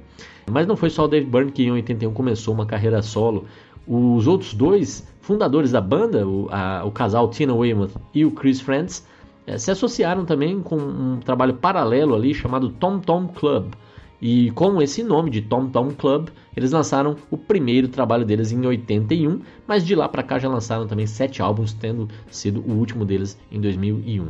Mas 0.51 0.67
não 0.67 0.75
foi 0.75 0.89
só 0.89 1.05
o 1.05 1.07
David 1.07 1.31
Byrne 1.31 1.51
que 1.51 1.63
em 1.63 1.71
81 1.71 2.13
começou 2.13 2.53
uma 2.53 2.65
carreira 2.65 3.01
solo. 3.01 3.45
Os 3.87 4.27
outros 4.27 4.53
dois 4.53 5.07
fundadores 5.21 5.71
da 5.71 5.79
banda, 5.79 6.27
o, 6.27 6.47
a, 6.51 6.83
o 6.83 6.91
casal 6.91 7.29
Tina 7.29 7.53
Weymouth 7.53 7.91
e 8.13 8.25
o 8.25 8.31
Chris 8.31 8.59
Friends, 8.59 9.07
eh, 9.47 9.57
se 9.57 9.71
associaram 9.71 10.25
também 10.25 10.59
com 10.61 10.75
um 10.75 11.19
trabalho 11.23 11.53
paralelo 11.53 12.15
ali 12.15 12.33
chamado 12.33 12.69
Tom 12.69 12.99
Tom 12.99 13.27
Club. 13.27 13.67
E 14.21 14.51
com 14.51 14.81
esse 14.81 15.01
nome 15.01 15.29
de 15.29 15.41
Tom 15.41 15.67
Tom 15.67 15.91
Club, 15.91 16.27
eles 16.55 16.71
lançaram 16.71 17.15
o 17.31 17.37
primeiro 17.37 17.87
trabalho 17.87 18.25
deles 18.25 18.51
em 18.51 18.65
81, 18.65 19.39
mas 19.65 19.85
de 19.85 19.95
lá 19.95 20.09
para 20.09 20.23
cá 20.23 20.37
já 20.37 20.49
lançaram 20.49 20.85
também 20.85 21.07
sete 21.07 21.41
álbuns, 21.41 21.71
tendo 21.71 22.09
sido 22.29 22.59
o 22.59 22.73
último 22.73 23.05
deles 23.05 23.39
em 23.49 23.61
2001. 23.61 24.27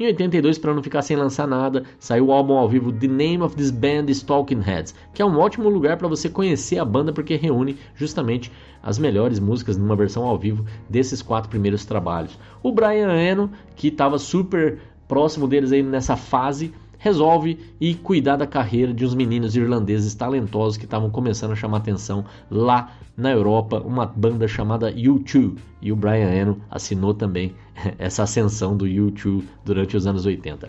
Em 0.00 0.06
82, 0.06 0.56
para 0.56 0.72
não 0.72 0.82
ficar 0.82 1.02
sem 1.02 1.14
lançar 1.14 1.46
nada, 1.46 1.84
saiu 1.98 2.28
o 2.28 2.32
álbum 2.32 2.54
ao 2.54 2.66
vivo 2.66 2.90
The 2.90 3.06
Name 3.06 3.42
of 3.42 3.54
This 3.54 3.70
Band 3.70 4.06
is 4.08 4.22
Talking 4.22 4.62
Heads, 4.62 4.94
que 5.12 5.20
é 5.20 5.26
um 5.26 5.38
ótimo 5.38 5.68
lugar 5.68 5.98
para 5.98 6.08
você 6.08 6.30
conhecer 6.30 6.78
a 6.78 6.86
banda 6.86 7.12
porque 7.12 7.36
reúne 7.36 7.76
justamente 7.94 8.50
as 8.82 8.98
melhores 8.98 9.38
músicas 9.38 9.76
numa 9.76 9.94
versão 9.94 10.24
ao 10.24 10.38
vivo 10.38 10.64
desses 10.88 11.20
quatro 11.20 11.50
primeiros 11.50 11.84
trabalhos. 11.84 12.38
O 12.62 12.72
Brian 12.72 13.12
Eno, 13.12 13.50
que 13.76 13.88
estava 13.88 14.18
super 14.18 14.78
próximo 15.06 15.46
deles 15.46 15.70
aí 15.70 15.82
nessa 15.82 16.16
fase, 16.16 16.72
resolve 17.00 17.58
ir 17.80 17.94
cuidar 17.96 18.36
da 18.36 18.46
carreira 18.46 18.92
de 18.92 19.04
uns 19.04 19.14
meninos 19.14 19.56
irlandeses 19.56 20.14
talentosos 20.14 20.76
que 20.76 20.84
estavam 20.84 21.10
começando 21.10 21.52
a 21.52 21.56
chamar 21.56 21.78
atenção 21.78 22.26
lá 22.50 22.92
na 23.16 23.30
Europa, 23.30 23.80
uma 23.80 24.06
banda 24.06 24.46
chamada 24.46 24.92
U2. 24.92 25.56
E 25.80 25.90
o 25.90 25.96
Brian 25.96 26.30
Eno 26.30 26.60
assinou 26.70 27.14
também 27.14 27.54
essa 27.98 28.22
ascensão 28.22 28.76
do 28.76 28.84
U2 28.84 29.42
durante 29.64 29.96
os 29.96 30.06
anos 30.06 30.26
80. 30.26 30.68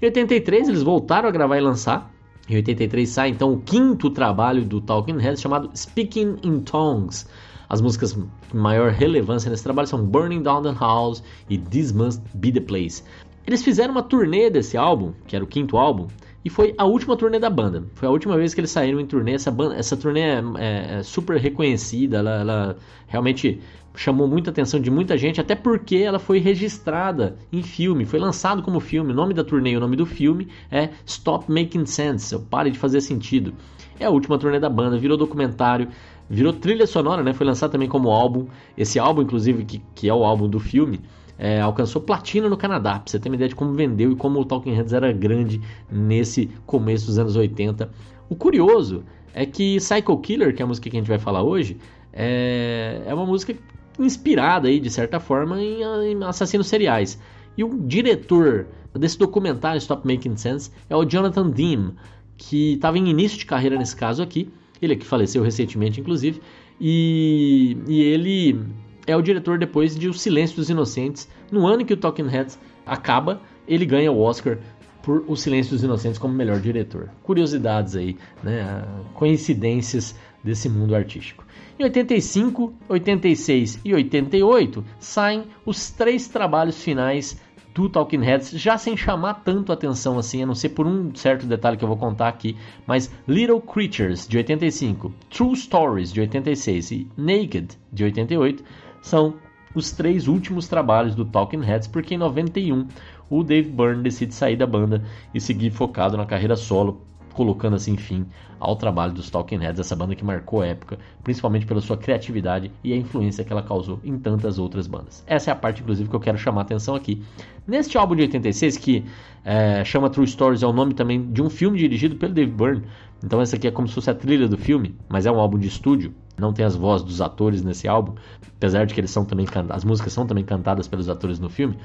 Em 0.00 0.04
83 0.04 0.68
eles 0.68 0.82
voltaram 0.82 1.28
a 1.28 1.32
gravar 1.32 1.56
e 1.56 1.62
lançar. 1.62 2.12
Em 2.48 2.56
83 2.56 3.08
sai 3.08 3.28
então 3.30 3.54
o 3.54 3.60
quinto 3.60 4.10
trabalho 4.10 4.64
do 4.64 4.80
Talking 4.80 5.18
Heads 5.18 5.40
chamado 5.40 5.70
Speaking 5.74 6.36
in 6.42 6.60
Tongues. 6.60 7.26
As 7.66 7.80
músicas 7.80 8.12
de 8.12 8.54
maior 8.54 8.90
relevância 8.90 9.50
nesse 9.50 9.62
trabalho 9.62 9.88
são 9.88 10.04
Burning 10.04 10.42
Down 10.42 10.60
the 10.60 10.74
House 10.78 11.22
e 11.48 11.56
This 11.56 11.92
Must 11.92 12.20
Be 12.34 12.52
the 12.52 12.60
Place. 12.60 13.02
Eles 13.46 13.62
fizeram 13.62 13.92
uma 13.92 14.02
turnê 14.02 14.48
desse 14.48 14.76
álbum, 14.76 15.12
que 15.26 15.34
era 15.34 15.44
o 15.44 15.48
quinto 15.48 15.76
álbum, 15.76 16.06
e 16.44 16.50
foi 16.50 16.74
a 16.76 16.84
última 16.84 17.16
turnê 17.16 17.38
da 17.38 17.50
banda. 17.50 17.84
Foi 17.94 18.08
a 18.08 18.10
última 18.10 18.36
vez 18.36 18.52
que 18.52 18.60
eles 18.60 18.70
saíram 18.70 18.98
em 18.98 19.06
turnê. 19.06 19.34
Essa, 19.34 19.50
banda, 19.50 19.76
essa 19.76 19.96
turnê 19.96 20.20
é, 20.20 20.42
é, 20.58 20.98
é 20.98 21.02
super 21.02 21.36
reconhecida, 21.38 22.18
ela, 22.18 22.40
ela, 22.40 22.76
realmente 23.06 23.60
chamou 23.94 24.26
muita 24.26 24.50
atenção 24.50 24.80
de 24.80 24.90
muita 24.90 25.18
gente, 25.18 25.40
até 25.40 25.54
porque 25.54 25.96
ela 25.96 26.18
foi 26.18 26.38
registrada 26.38 27.36
em 27.52 27.62
filme, 27.62 28.04
foi 28.04 28.18
lançado 28.18 28.62
como 28.62 28.80
filme. 28.80 29.12
O 29.12 29.14
nome 29.14 29.34
da 29.34 29.44
turnê 29.44 29.72
e 29.72 29.76
o 29.76 29.80
nome 29.80 29.96
do 29.96 30.06
filme 30.06 30.48
é 30.70 30.88
Stop 31.06 31.50
Making 31.50 31.86
Sense, 31.86 32.38
Pare 32.50 32.70
de 32.70 32.78
Fazer 32.78 33.00
Sentido. 33.00 33.54
É 34.00 34.06
a 34.06 34.10
última 34.10 34.38
turnê 34.38 34.58
da 34.58 34.70
banda, 34.70 34.98
virou 34.98 35.16
documentário, 35.16 35.88
virou 36.28 36.52
trilha 36.52 36.86
sonora, 36.86 37.22
né? 37.22 37.32
Foi 37.32 37.46
lançado 37.46 37.70
também 37.70 37.88
como 37.88 38.10
álbum. 38.10 38.46
Esse 38.76 38.98
álbum, 38.98 39.22
inclusive, 39.22 39.64
que, 39.64 39.82
que 39.94 40.08
é 40.08 40.14
o 40.14 40.24
álbum 40.24 40.48
do 40.48 40.58
filme, 40.58 41.00
é, 41.42 41.60
alcançou 41.60 42.00
platina 42.00 42.48
no 42.48 42.56
Canadá, 42.56 43.00
pra 43.00 43.10
você 43.10 43.18
ter 43.18 43.28
uma 43.28 43.34
ideia 43.34 43.48
de 43.48 43.56
como 43.56 43.72
vendeu 43.72 44.12
e 44.12 44.14
como 44.14 44.38
o 44.38 44.44
Talking 44.44 44.74
Heads 44.74 44.92
era 44.92 45.12
grande 45.12 45.60
nesse 45.90 46.48
começo 46.64 47.06
dos 47.06 47.18
anos 47.18 47.34
80. 47.34 47.90
O 48.28 48.36
curioso 48.36 49.02
é 49.34 49.44
que 49.44 49.76
Psycho 49.78 50.16
Killer, 50.18 50.54
que 50.54 50.62
é 50.62 50.64
a 50.64 50.68
música 50.68 50.88
que 50.88 50.96
a 50.96 51.00
gente 51.00 51.08
vai 51.08 51.18
falar 51.18 51.42
hoje, 51.42 51.78
é, 52.12 53.02
é 53.04 53.12
uma 53.12 53.26
música 53.26 53.56
inspirada 53.98 54.68
aí, 54.68 54.78
de 54.78 54.88
certa 54.88 55.18
forma, 55.18 55.60
em, 55.60 55.80
em 55.82 56.22
assassinos 56.22 56.68
seriais. 56.68 57.20
E 57.58 57.64
o 57.64 57.76
diretor 57.76 58.68
desse 58.94 59.18
documentário 59.18 59.78
Stop 59.78 60.06
Making 60.06 60.36
Sense 60.36 60.70
é 60.88 60.94
o 60.94 61.04
Jonathan 61.04 61.50
Dean, 61.50 61.94
que 62.36 62.74
estava 62.74 62.96
em 62.98 63.08
início 63.08 63.36
de 63.36 63.46
carreira 63.46 63.76
nesse 63.76 63.96
caso 63.96 64.22
aqui. 64.22 64.48
Ele 64.80 64.94
que 64.94 65.04
faleceu 65.04 65.42
recentemente, 65.42 66.00
inclusive. 66.00 66.40
E, 66.80 67.76
e 67.88 68.00
ele 68.00 68.60
é 69.06 69.16
o 69.16 69.22
diretor 69.22 69.58
depois 69.58 69.96
de 69.96 70.08
O 70.08 70.14
Silêncio 70.14 70.56
dos 70.56 70.70
Inocentes, 70.70 71.28
no 71.50 71.66
ano 71.66 71.84
que 71.84 71.92
o 71.92 71.96
Talking 71.96 72.28
Heads 72.28 72.58
acaba 72.86 73.40
ele 73.66 73.86
ganha 73.86 74.10
o 74.10 74.20
Oscar 74.20 74.58
por 75.02 75.24
O 75.26 75.36
Silêncio 75.36 75.72
dos 75.72 75.82
Inocentes 75.82 76.18
como 76.18 76.34
melhor 76.34 76.60
diretor. 76.60 77.10
Curiosidades 77.22 77.96
aí, 77.96 78.16
né? 78.42 78.84
coincidências 79.14 80.14
desse 80.42 80.68
mundo 80.68 80.94
artístico. 80.94 81.44
Em 81.78 81.84
85, 81.84 82.72
86 82.88 83.80
e 83.84 83.94
88 83.94 84.84
saem 85.00 85.44
os 85.64 85.90
três 85.90 86.28
trabalhos 86.28 86.82
finais 86.82 87.40
do 87.74 87.88
Talking 87.88 88.20
Heads, 88.20 88.50
já 88.50 88.76
sem 88.76 88.96
chamar 88.96 89.42
tanto 89.42 89.72
atenção 89.72 90.18
assim, 90.18 90.42
a 90.42 90.46
não 90.46 90.54
ser 90.54 90.68
por 90.70 90.86
um 90.86 91.14
certo 91.14 91.46
detalhe 91.46 91.76
que 91.76 91.82
eu 91.82 91.88
vou 91.88 91.96
contar 91.96 92.28
aqui, 92.28 92.54
mas 92.86 93.10
Little 93.26 93.60
Creatures 93.60 94.28
de 94.28 94.36
85, 94.36 95.12
True 95.30 95.56
Stories 95.56 96.12
de 96.12 96.20
86 96.20 96.90
e 96.90 97.08
Naked 97.16 97.68
de 97.90 98.04
88 98.04 98.62
são 99.02 99.34
os 99.74 99.92
três 99.92 100.28
últimos 100.28 100.68
trabalhos 100.68 101.14
do 101.14 101.24
Talking 101.24 101.60
Heads, 101.60 101.88
porque 101.88 102.14
em 102.14 102.18
91 102.18 102.86
o 103.28 103.42
Dave 103.42 103.70
Byrne 103.70 104.02
decide 104.02 104.34
sair 104.34 104.56
da 104.56 104.66
banda 104.66 105.02
e 105.34 105.40
seguir 105.40 105.70
focado 105.70 106.16
na 106.16 106.26
carreira 106.26 106.56
solo, 106.56 107.00
colocando 107.32 107.76
assim 107.76 107.96
fim 107.96 108.26
ao 108.60 108.76
trabalho 108.76 109.12
dos 109.12 109.30
Talking 109.30 109.56
Heads, 109.56 109.80
essa 109.80 109.96
banda 109.96 110.14
que 110.14 110.24
marcou 110.24 110.60
a 110.60 110.66
época, 110.66 110.98
principalmente 111.24 111.66
pela 111.66 111.80
sua 111.80 111.96
criatividade 111.96 112.70
e 112.84 112.92
a 112.92 112.96
influência 112.96 113.42
que 113.42 113.52
ela 113.52 113.62
causou 113.62 113.98
em 114.04 114.16
tantas 114.18 114.58
outras 114.58 114.86
bandas. 114.86 115.24
Essa 115.26 115.50
é 115.50 115.52
a 115.52 115.56
parte, 115.56 115.82
inclusive, 115.82 116.08
que 116.08 116.14
eu 116.14 116.20
quero 116.20 116.38
chamar 116.38 116.60
a 116.60 116.64
atenção 116.64 116.94
aqui. 116.94 117.22
Neste 117.66 117.98
álbum 117.98 118.14
de 118.14 118.22
86, 118.22 118.76
que 118.76 119.04
é, 119.44 119.84
chama 119.84 120.10
True 120.10 120.26
Stories, 120.26 120.62
é 120.62 120.66
o 120.66 120.72
nome 120.72 120.94
também 120.94 121.32
de 121.32 121.42
um 121.42 121.50
filme 121.50 121.78
dirigido 121.78 122.16
pelo 122.16 122.34
Dave 122.34 122.52
Byrne, 122.52 122.84
então 123.22 123.40
essa 123.40 123.56
aqui 123.56 123.66
é 123.68 123.70
como 123.70 123.86
se 123.86 123.94
fosse 123.94 124.10
a 124.10 124.14
trilha 124.14 124.48
do 124.48 124.56
filme, 124.56 124.96
mas 125.08 125.26
é 125.26 125.30
um 125.30 125.38
álbum 125.38 125.58
de 125.58 125.68
estúdio, 125.68 126.14
não 126.38 126.52
tem 126.52 126.64
as 126.64 126.74
vozes 126.74 127.06
dos 127.06 127.20
atores 127.20 127.62
nesse 127.62 127.86
álbum, 127.86 128.14
apesar 128.56 128.84
de 128.84 128.94
que 128.94 129.00
eles 129.00 129.10
são 129.10 129.24
também 129.24 129.46
as 129.68 129.84
músicas 129.84 130.12
são 130.12 130.26
também 130.26 130.44
cantadas 130.44 130.88
pelos 130.88 131.08
atores 131.08 131.38
no 131.38 131.48
filme. 131.48 131.76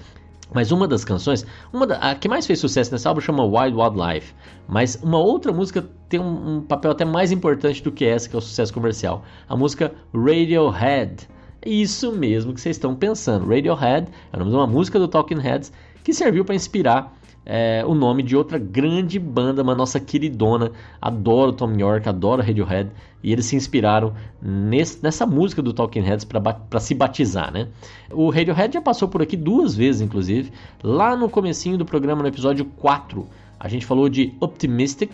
Mas 0.53 0.71
uma 0.71 0.87
das 0.87 1.03
canções, 1.03 1.45
uma 1.73 1.85
da, 1.85 1.97
a 1.97 2.15
que 2.15 2.29
mais 2.29 2.47
fez 2.47 2.59
sucesso 2.59 2.91
nesse 2.91 3.07
álbum 3.07 3.19
chama 3.19 3.43
Wild 3.43 3.75
Wild 3.75 3.97
Life. 3.97 4.33
Mas 4.67 4.95
uma 5.03 5.17
outra 5.17 5.51
música 5.51 5.85
tem 6.07 6.19
um, 6.19 6.57
um, 6.57 6.61
papel 6.61 6.91
até 6.91 7.03
mais 7.03 7.31
importante 7.31 7.83
do 7.83 7.91
que 7.91 8.05
essa, 8.05 8.29
que 8.29 8.35
é 8.35 8.39
o 8.39 8.41
sucesso 8.41 8.73
comercial. 8.73 9.23
A 9.47 9.57
música 9.57 9.93
Radiohead. 10.13 11.27
Isso 11.65 12.13
mesmo 12.13 12.53
que 12.53 12.61
vocês 12.61 12.77
estão 12.77 12.95
pensando. 12.95 13.45
Radiohead 13.45 14.07
é 14.31 14.35
o 14.37 14.39
nome 14.39 14.51
de 14.51 14.57
uma 14.57 14.67
música 14.67 14.97
do 14.97 15.07
Talking 15.07 15.39
Heads 15.39 15.73
que 16.01 16.13
serviu 16.13 16.45
para 16.45 16.55
inspirar 16.55 17.16
é, 17.49 17.81
o 17.87 17.95
nome 17.95 18.23
de 18.23 18.35
outra 18.35 18.59
grande 18.59 19.17
banda, 19.17 19.63
uma 19.63 19.73
nossa 19.73 20.01
queridona. 20.01 20.69
Adoro 21.01 21.53
Tom 21.53 21.71
York, 21.77 22.07
adoro 22.09 22.43
Radiohead. 22.43 22.91
E 23.23 23.31
eles 23.31 23.45
se 23.45 23.55
inspiraram 23.55 24.13
nesse, 24.41 25.01
nessa 25.01 25.25
música 25.25 25.61
do 25.61 25.71
Talking 25.71 26.01
Heads 26.01 26.25
para 26.25 26.79
se 26.81 26.93
batizar, 26.93 27.51
né? 27.51 27.69
O 28.11 28.29
Radiohead 28.29 28.73
já 28.73 28.81
passou 28.81 29.07
por 29.07 29.21
aqui 29.21 29.37
duas 29.37 29.75
vezes, 29.75 30.01
inclusive. 30.01 30.51
Lá 30.83 31.15
no 31.15 31.29
comecinho 31.29 31.77
do 31.77 31.85
programa, 31.85 32.21
no 32.21 32.27
episódio 32.27 32.65
4, 32.65 33.25
a 33.57 33.69
gente 33.69 33.85
falou 33.85 34.09
de 34.09 34.33
Optimistic, 34.41 35.11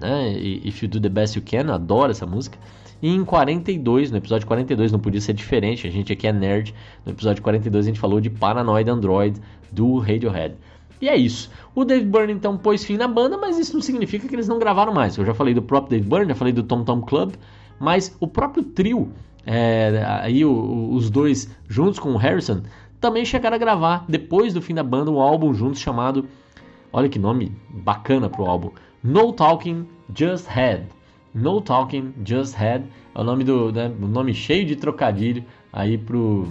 né? 0.00 0.32
If 0.36 0.82
You 0.82 0.88
Do 0.88 1.00
The 1.00 1.08
Best 1.08 1.38
You 1.38 1.44
Can, 1.48 1.72
adoro 1.72 2.10
essa 2.10 2.26
música. 2.26 2.58
E 3.00 3.08
em 3.08 3.24
42, 3.24 4.10
no 4.10 4.16
episódio 4.16 4.48
42, 4.48 4.90
não 4.90 4.98
podia 4.98 5.20
ser 5.20 5.32
diferente, 5.32 5.86
a 5.86 5.90
gente 5.90 6.12
aqui 6.12 6.26
é 6.26 6.32
nerd. 6.32 6.74
No 7.06 7.12
episódio 7.12 7.40
42 7.40 7.86
a 7.86 7.88
gente 7.88 8.00
falou 8.00 8.20
de 8.20 8.28
Paranoid 8.28 8.90
Android 8.90 9.40
do 9.70 9.98
Radiohead. 9.98 10.56
E 11.00 11.08
é 11.08 11.16
isso. 11.16 11.50
O 11.74 11.84
Dave 11.84 12.04
Byrne 12.04 12.32
então 12.32 12.56
pôs 12.56 12.84
fim 12.84 12.96
na 12.96 13.06
banda, 13.06 13.36
mas 13.36 13.58
isso 13.58 13.74
não 13.74 13.82
significa 13.82 14.26
que 14.26 14.34
eles 14.34 14.48
não 14.48 14.58
gravaram 14.58 14.92
mais. 14.92 15.16
Eu 15.16 15.24
já 15.24 15.34
falei 15.34 15.54
do 15.54 15.62
próprio 15.62 15.90
Dave 15.90 16.08
Byrne, 16.08 16.28
já 16.28 16.34
falei 16.34 16.52
do 16.52 16.62
Tom 16.62 16.82
Tom 16.84 17.00
Club, 17.02 17.34
mas 17.78 18.16
o 18.18 18.26
próprio 18.26 18.62
trio, 18.62 19.12
é, 19.46 20.04
aí 20.20 20.44
o, 20.44 20.90
os 20.92 21.08
dois 21.10 21.48
juntos 21.68 21.98
com 21.98 22.12
o 22.12 22.16
Harrison, 22.16 22.62
também 23.00 23.24
chegaram 23.24 23.54
a 23.54 23.58
gravar 23.58 24.04
depois 24.08 24.52
do 24.52 24.60
fim 24.60 24.74
da 24.74 24.82
banda 24.82 25.10
um 25.10 25.20
álbum 25.20 25.54
juntos 25.54 25.80
chamado, 25.80 26.26
olha 26.92 27.08
que 27.08 27.18
nome 27.18 27.52
bacana 27.70 28.28
pro 28.28 28.46
álbum, 28.46 28.70
No 29.02 29.32
Talking 29.32 29.86
Just 30.14 30.46
Head. 30.48 30.86
No 31.32 31.60
Talking 31.60 32.12
Just 32.24 32.54
Head 32.54 32.84
é 33.14 33.20
o 33.20 33.24
nome 33.24 33.44
do, 33.44 33.70
né, 33.70 33.92
um 34.00 34.08
nome 34.08 34.34
cheio 34.34 34.66
de 34.66 34.74
trocadilho 34.74 35.44
aí 35.72 35.96
pro, 35.96 36.48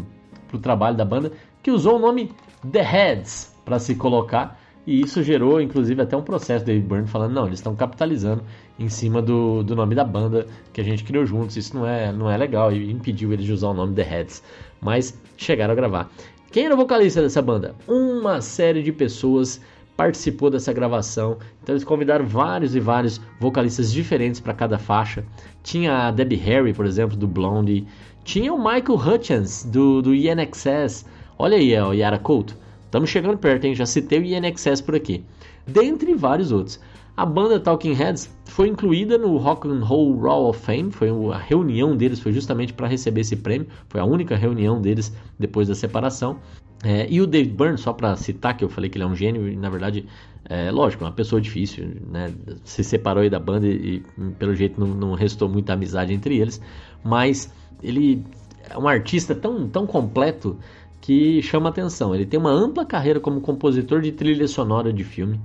pro 0.48 0.58
trabalho 0.58 0.96
da 0.96 1.04
banda, 1.04 1.34
que 1.62 1.72
usou 1.72 1.98
o 1.98 2.00
nome 2.00 2.32
The 2.72 2.82
Heads 2.82 3.56
para 3.64 3.80
se 3.80 3.96
colocar. 3.96 4.60
E 4.86 5.02
isso 5.02 5.22
gerou, 5.22 5.60
inclusive, 5.60 6.02
até 6.02 6.16
um 6.16 6.22
processo 6.22 6.64
do 6.64 6.68
Dave 6.68 6.82
Byrne 6.82 7.08
falando: 7.08 7.34
não, 7.34 7.46
eles 7.46 7.60
estão 7.60 7.76
capitalizando 7.76 8.44
em 8.80 8.88
cima 8.88 9.22
do, 9.22 9.62
do 9.64 9.76
nome 9.76 9.94
da 9.94 10.04
banda 10.04 10.48
que 10.72 10.80
a 10.80 10.84
gente 10.84 11.04
criou 11.04 11.26
juntos. 11.26 11.58
Isso 11.58 11.76
não 11.76 11.86
é, 11.86 12.12
não 12.12 12.32
é 12.32 12.38
legal 12.38 12.72
e 12.72 12.90
impediu 12.90 13.34
eles 13.34 13.46
de 13.46 13.52
usar 13.52 13.68
o 13.68 13.74
nome 13.74 13.94
The 13.94 14.04
Heads. 14.04 14.44
Mas 14.80 15.20
chegaram 15.36 15.74
a 15.74 15.76
gravar. 15.76 16.10
Quem 16.52 16.66
era 16.66 16.74
o 16.74 16.78
vocalista 16.78 17.22
dessa 17.22 17.42
banda? 17.42 17.76
Uma 17.88 18.40
série 18.40 18.82
de 18.82 18.94
pessoas 18.94 19.60
participou 19.98 20.50
dessa 20.50 20.72
gravação. 20.72 21.38
Então 21.62 21.74
eles 21.74 21.84
convidaram 21.84 22.26
vários 22.26 22.76
e 22.76 22.80
vários 22.80 23.20
vocalistas 23.40 23.92
diferentes 23.92 24.40
para 24.40 24.54
cada 24.54 24.78
faixa. 24.78 25.26
Tinha 25.64 26.08
a 26.08 26.12
Debbie 26.12 26.36
Harry, 26.38 26.74
por 26.74 26.86
exemplo, 26.86 27.18
do 27.18 27.28
Blondie. 27.28 27.86
Tinha 28.24 28.54
o 28.54 28.58
Michael 28.58 28.96
Hutchins, 28.96 29.66
do, 29.66 30.02
do 30.02 30.16
INXS. 30.16 31.06
Olha 31.40 31.58
aí, 31.58 31.80
o 31.80 31.94
Yara 31.94 32.18
Couto. 32.18 32.56
Estamos 32.86 33.12
chegando 33.12 33.38
perto, 33.38 33.66
hein? 33.66 33.76
Já 33.76 33.86
citei 33.86 34.20
o 34.20 34.26
INXS 34.26 34.82
por 34.82 34.96
aqui. 34.96 35.24
Dentre 35.68 36.16
vários 36.16 36.52
outros. 36.52 36.80
A 37.16 37.26
banda 37.26 37.60
Talking 37.60 37.94
Heads 37.94 38.30
foi 38.46 38.68
incluída 38.68 39.18
no 39.20 39.38
Rock 39.38 39.68
and 39.68 39.84
Roll 39.84 40.18
Hall 40.20 40.50
of 40.50 40.60
Fame, 40.60 40.92
foi 40.92 41.10
a 41.10 41.38
reunião 41.38 41.98
deles 41.98 42.20
foi 42.20 42.32
justamente 42.32 42.74
para 42.74 42.88
receber 42.88 43.22
esse 43.22 43.36
prêmio, 43.36 43.68
foi 43.90 44.00
a 44.00 44.06
única 44.06 44.36
reunião 44.36 44.80
deles 44.80 45.12
depois 45.38 45.68
da 45.68 45.74
separação. 45.74 46.40
É, 46.84 47.08
e 47.10 47.20
o 47.20 47.26
David 47.26 47.56
Byrne, 47.56 47.78
só 47.78 47.92
para 47.92 48.16
citar 48.16 48.56
que 48.56 48.64
eu 48.64 48.70
falei 48.70 48.88
que 48.88 48.98
ele 48.98 49.04
é 49.04 49.08
um 49.08 49.16
gênio, 49.16 49.48
e 49.48 49.56
na 49.56 49.70
verdade, 49.70 50.06
é 50.46 50.70
lógico, 50.70 51.04
é 51.04 51.08
uma 51.08 51.14
pessoa 51.14 51.42
difícil, 51.42 51.88
né? 52.08 52.32
Se 52.64 52.84
separou 52.84 53.24
aí 53.24 53.30
da 53.32 53.40
banda 53.40 53.68
e, 53.68 54.04
e 54.18 54.32
pelo 54.38 54.56
jeito 54.56 54.80
não, 54.80 54.88
não 54.88 55.14
restou 55.14 55.50
muita 55.50 55.74
amizade 55.74 56.14
entre 56.14 56.38
eles, 56.38 56.62
mas 57.04 57.52
ele 57.82 58.24
é 58.70 58.78
um 58.78 58.88
artista 58.88 59.34
tão, 59.34 59.68
tão 59.68 59.88
completo 59.88 60.58
que 61.02 61.42
chama 61.42 61.70
atenção. 61.70 62.14
Ele 62.14 62.26
tem 62.26 62.40
uma 62.40 62.52
ampla 62.52 62.86
carreira 62.86 63.20
como 63.20 63.42
compositor 63.42 64.02
de 64.02 64.12
trilha 64.12 64.48
sonora 64.48 64.92
de 64.92 65.04
filme, 65.04 65.40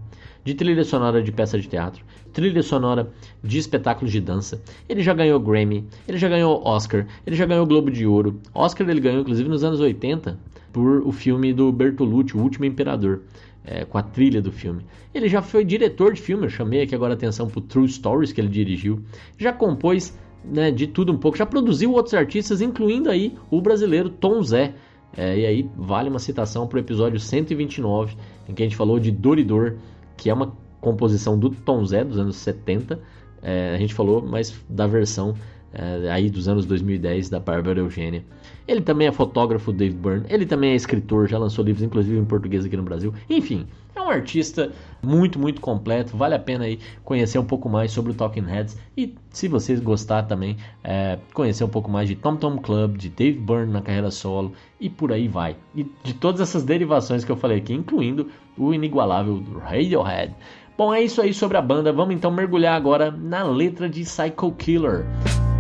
de 0.45 0.55
trilha 0.55 0.85
sonora 0.85 1.23
de 1.23 1.31
peça 1.31 1.59
de 1.59 1.69
teatro, 1.69 2.05
trilha 2.33 2.63
sonora 2.63 3.11
de 3.43 3.59
espetáculos 3.59 4.11
de 4.11 4.21
dança. 4.21 4.61
Ele 4.89 5.03
já 5.03 5.15
ganhou 5.15 5.39
Grammy, 5.39 5.85
ele 6.09 6.19
já 6.19 6.29
ganhou 6.29 6.63
Oscar, 6.67 7.07
ele 7.27 7.37
já 7.37 7.47
ganhou 7.47 7.67
Globo 7.67 7.91
de 7.91 8.07
Ouro. 8.07 8.41
Oscar 8.55 8.89
ele 8.89 9.01
ganhou 9.01 9.21
inclusive 9.21 9.49
nos 9.49 9.63
anos 9.63 9.81
80 9.81 10.39
por 10.73 11.07
o 11.07 11.13
filme 11.13 11.53
do 11.53 11.71
Bertolucci, 11.71 12.37
O 12.37 12.41
Último 12.41 12.65
Imperador. 12.65 13.23
É, 13.65 13.85
com 13.85 13.97
a 13.97 14.03
trilha 14.03 14.43
do 14.43 14.51
filme. 14.51 14.85
Ele 15.15 15.29
já 15.29 15.41
foi 15.41 15.65
diretor 15.65 16.13
de 16.13 16.21
filme, 16.21 16.47
eu 16.47 16.51
chamei 16.51 16.83
aqui 16.83 16.97
agora 16.97 17.13
a 17.13 17.15
atenção 17.15 17.49
para 17.49 17.63
True 17.63 17.89
Stories 17.89 18.33
que 18.33 18.41
ele 18.41 18.49
dirigiu. 18.49 19.01
Já 19.39 19.53
compôs 19.53 20.19
né, 20.45 20.71
de 20.71 20.87
tudo 20.87 21.13
um 21.13 21.17
pouco, 21.17 21.39
já 21.39 21.47
produziu 21.47 21.93
outros 21.93 22.15
artistas, 22.15 22.61
incluindo 22.61 23.11
aí 23.11 23.37
o 23.51 23.61
brasileiro 23.61 24.11
Tom 24.11 24.43
Zé, 24.43 24.75
é, 25.17 25.39
e 25.39 25.47
aí 25.47 25.71
vale 25.77 26.09
uma 26.09 26.19
citação 26.19 26.67
para 26.67 26.77
o 26.77 26.81
episódio 26.81 27.21
129, 27.21 28.17
em 28.49 28.55
que 28.55 28.63
a 28.63 28.67
gente 28.67 28.77
falou 28.77 28.99
de 28.99 29.11
Doridor, 29.11 29.75
que 30.17 30.31
é 30.31 30.35
uma 30.35 30.53
composição 30.81 31.39
do 31.39 31.51
Tom 31.51 31.85
Zé 31.85 32.05
dos 32.05 32.19
anos 32.19 32.37
70. 32.37 32.99
É, 33.43 33.75
a 33.75 33.79
gente 33.79 33.95
falou, 33.95 34.23
mas 34.23 34.55
da 34.69 34.87
versão 34.87 35.35
é, 35.73 36.11
aí 36.11 36.31
dos 36.31 36.49
anos 36.49 36.67
2010 36.67 37.29
da 37.29 37.41
Bárbara 37.41 37.81
Eugênia. 37.81 38.25
Ele 38.67 38.81
também 38.81 39.09
é 39.09 39.13
fotógrafo, 39.13 39.73
Dave 39.73 39.95
Byrne. 39.95 40.27
Ele 40.29 40.47
também 40.47 40.73
é 40.73 40.75
escritor, 40.75 41.29
já 41.29 41.39
lançou 41.39 41.65
livros, 41.65 41.83
inclusive 41.83 42.19
em 42.19 42.25
português 42.25 42.65
aqui 42.65 42.77
no 42.77 42.83
Brasil. 42.83 43.13
Enfim, 43.29 43.67
é 43.95 44.01
um 44.01 44.09
artista 44.09 44.73
muito, 45.03 45.39
muito 45.39 45.61
completo. 45.61 46.17
Vale 46.17 46.35
a 46.35 46.39
pena 46.39 46.65
aí 46.65 46.79
conhecer 47.05 47.39
um 47.39 47.45
pouco 47.45 47.69
mais 47.69 47.93
sobre 47.93 48.13
o 48.13 48.15
Talking 48.15 48.47
Heads. 48.47 48.79
E 48.97 49.15
se 49.31 49.49
vocês 49.49 49.81
gostar 49.81 50.25
também, 50.25 50.57
é, 50.83 51.19
conhecer 51.35 51.65
um 51.65 51.69
pouco 51.69 51.91
mais 51.91 52.09
de 52.09 52.15
Tom 52.15 52.37
Tom 52.37 52.59
Club, 52.59 52.97
de 52.97 53.09
Dave 53.09 53.39
Byrne 53.39 53.73
na 53.73 53.83
carreira 53.83 54.11
solo 54.11 54.53
e 54.81 54.89
por 54.89 55.13
aí 55.13 55.29
vai. 55.29 55.57
E 55.75 55.87
de 56.03 56.15
todas 56.15 56.41
essas 56.41 56.65
derivações 56.65 57.25
que 57.25 57.33
eu 57.33 57.37
falei 57.37 57.59
aqui, 57.59 57.73
incluindo 57.73 58.29
o 58.57 58.73
inigualável 58.73 59.43
Radiohead. 59.65 60.35
Bom, 60.77 60.93
é 60.93 61.03
isso 61.03 61.21
aí 61.21 61.35
sobre 61.35 61.57
a 61.59 61.63
banda. 61.63 61.93
Vamos 61.93 62.15
então 62.15 62.31
mergulhar 62.31 62.75
agora 62.75 63.11
na 63.11 63.43
letra 63.45 63.89
de 63.89 64.03
Psycho 64.03 64.53
Killer. 64.53 65.05
Essa 65.25 65.52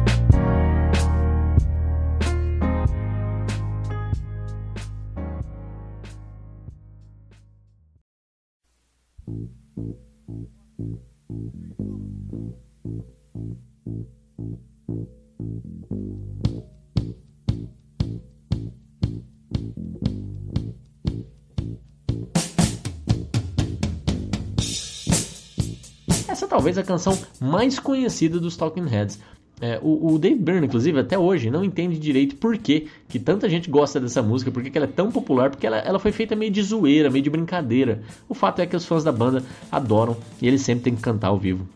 talvez 26.53 26.77
a 26.77 26.83
canção 26.83 27.19
mais 27.41 27.79
conhecida 27.79 28.39
dos 28.39 28.59
Talking 28.59 28.87
Heads. 28.87 29.19
É, 29.59 29.79
o, 29.81 30.13
o, 30.13 30.19
Dave 30.19 30.35
Byrne, 30.35 30.67
inclusive, 30.67 30.99
até 30.99 31.19
hoje 31.19 31.49
não 31.49 31.65
entende 31.65 31.99
direito 31.99 32.37
por 32.37 32.59
que, 32.59 32.89
que 33.09 33.19
tanta 33.19 33.49
gente 33.49 33.71
gosta 33.71 33.99
dessa 33.99 34.21
música, 34.21 34.51
por 34.51 34.63
que 34.63 34.77
ela 34.77 34.87
é 34.87 34.91
tão 34.91 35.11
popular, 35.11 35.49
porque 35.49 35.67
ela, 35.67 35.79
ela 35.79 35.99
foi 35.99 36.13
feita 36.13 36.37
meio 36.37 36.51
de 36.51 36.63
zoeira, 36.63 37.09
meio 37.09 37.23
de 37.23 37.31
brincadeira. 37.31 38.03
O 38.29 38.35
fato 38.35 38.61
é 38.61 38.67
que 38.67 38.77
os 38.77 38.85
fãs 38.85 39.03
da 39.03 39.13
banda 39.13 39.43
adoram 39.71 40.15
e 40.43 40.49
eles 40.49 40.61
sempre 40.61 40.85
têm 40.85 40.95
que 40.95 41.01
cantar 41.01 41.29
ao 41.29 41.39
vivo. 41.39 41.67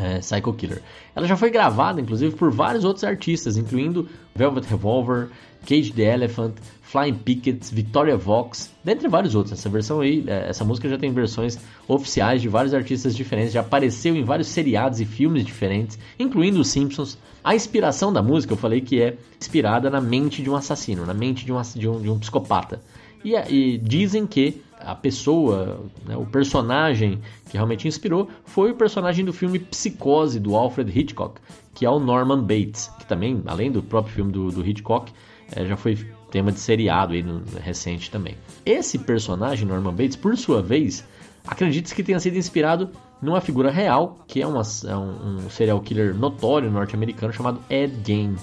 É, 0.00 0.18
Psycho 0.20 0.52
Killer. 0.52 0.82
Ela 1.14 1.26
já 1.26 1.36
foi 1.36 1.50
gravada, 1.50 2.00
inclusive, 2.00 2.34
por 2.36 2.50
vários 2.50 2.84
outros 2.84 3.04
artistas, 3.04 3.56
incluindo 3.56 4.08
Velvet 4.34 4.66
Revolver, 4.68 5.28
Cage 5.66 5.92
the 5.92 6.02
Elephant, 6.02 6.54
Flying 6.82 7.14
Pickets, 7.14 7.70
Victoria 7.70 8.16
Vox, 8.16 8.70
dentre 8.82 9.08
vários 9.08 9.34
outros. 9.34 9.58
Essa 9.58 9.68
versão 9.68 10.00
aí, 10.00 10.24
é, 10.26 10.48
essa 10.48 10.64
música 10.64 10.88
já 10.88 10.96
tem 10.96 11.12
versões 11.12 11.58
oficiais 11.86 12.40
de 12.40 12.48
vários 12.48 12.72
artistas 12.72 13.14
diferentes, 13.14 13.52
já 13.52 13.60
apareceu 13.60 14.16
em 14.16 14.24
vários 14.24 14.48
seriados 14.48 15.00
e 15.00 15.04
filmes 15.04 15.44
diferentes, 15.44 15.98
incluindo 16.18 16.60
Os 16.60 16.68
Simpsons. 16.68 17.18
A 17.44 17.54
inspiração 17.54 18.12
da 18.12 18.22
música, 18.22 18.52
eu 18.52 18.56
falei 18.56 18.80
que 18.80 19.00
é 19.00 19.16
inspirada 19.38 19.90
na 19.90 20.00
mente 20.00 20.42
de 20.42 20.48
um 20.48 20.56
assassino, 20.56 21.04
na 21.04 21.14
mente 21.14 21.44
de 21.44 21.52
um, 21.52 21.60
de 21.60 21.88
um, 21.88 22.00
de 22.00 22.10
um 22.10 22.18
psicopata. 22.18 22.80
E, 23.24 23.34
e, 23.34 23.78
dizem 23.78 24.26
que 24.26 24.62
a 24.80 24.94
pessoa, 24.94 25.80
né, 26.06 26.16
o 26.16 26.26
personagem 26.26 27.20
que 27.48 27.56
realmente 27.56 27.86
inspirou 27.86 28.28
foi 28.44 28.70
o 28.70 28.74
personagem 28.74 29.24
do 29.24 29.32
filme 29.32 29.58
Psicose, 29.58 30.38
do 30.38 30.56
Alfred 30.56 30.98
Hitchcock, 30.98 31.40
que 31.74 31.84
é 31.84 31.90
o 31.90 31.98
Norman 31.98 32.42
Bates, 32.42 32.90
que 32.98 33.06
também, 33.06 33.42
além 33.46 33.70
do 33.70 33.82
próprio 33.82 34.14
filme 34.14 34.32
do, 34.32 34.50
do 34.50 34.66
Hitchcock, 34.66 35.12
é, 35.54 35.64
já 35.64 35.76
foi 35.76 35.96
tema 36.30 36.52
de 36.52 36.60
seriado 36.60 37.14
aí 37.14 37.22
no, 37.22 37.42
recente 37.60 38.10
também. 38.10 38.36
Esse 38.64 38.98
personagem, 38.98 39.66
Norman 39.66 39.94
Bates, 39.94 40.16
por 40.16 40.36
sua 40.36 40.62
vez, 40.62 41.04
acredita-se 41.46 41.94
que 41.94 42.02
tenha 42.02 42.20
sido 42.20 42.36
inspirado 42.36 42.90
numa 43.20 43.40
figura 43.40 43.70
real, 43.70 44.18
que 44.26 44.42
é, 44.42 44.46
uma, 44.46 44.62
é 44.86 44.96
um, 44.96 45.36
um 45.44 45.50
serial 45.50 45.80
killer 45.80 46.14
notório 46.14 46.70
norte-americano 46.70 47.32
chamado 47.32 47.60
Ed 47.68 47.94
Gein. 48.04 48.36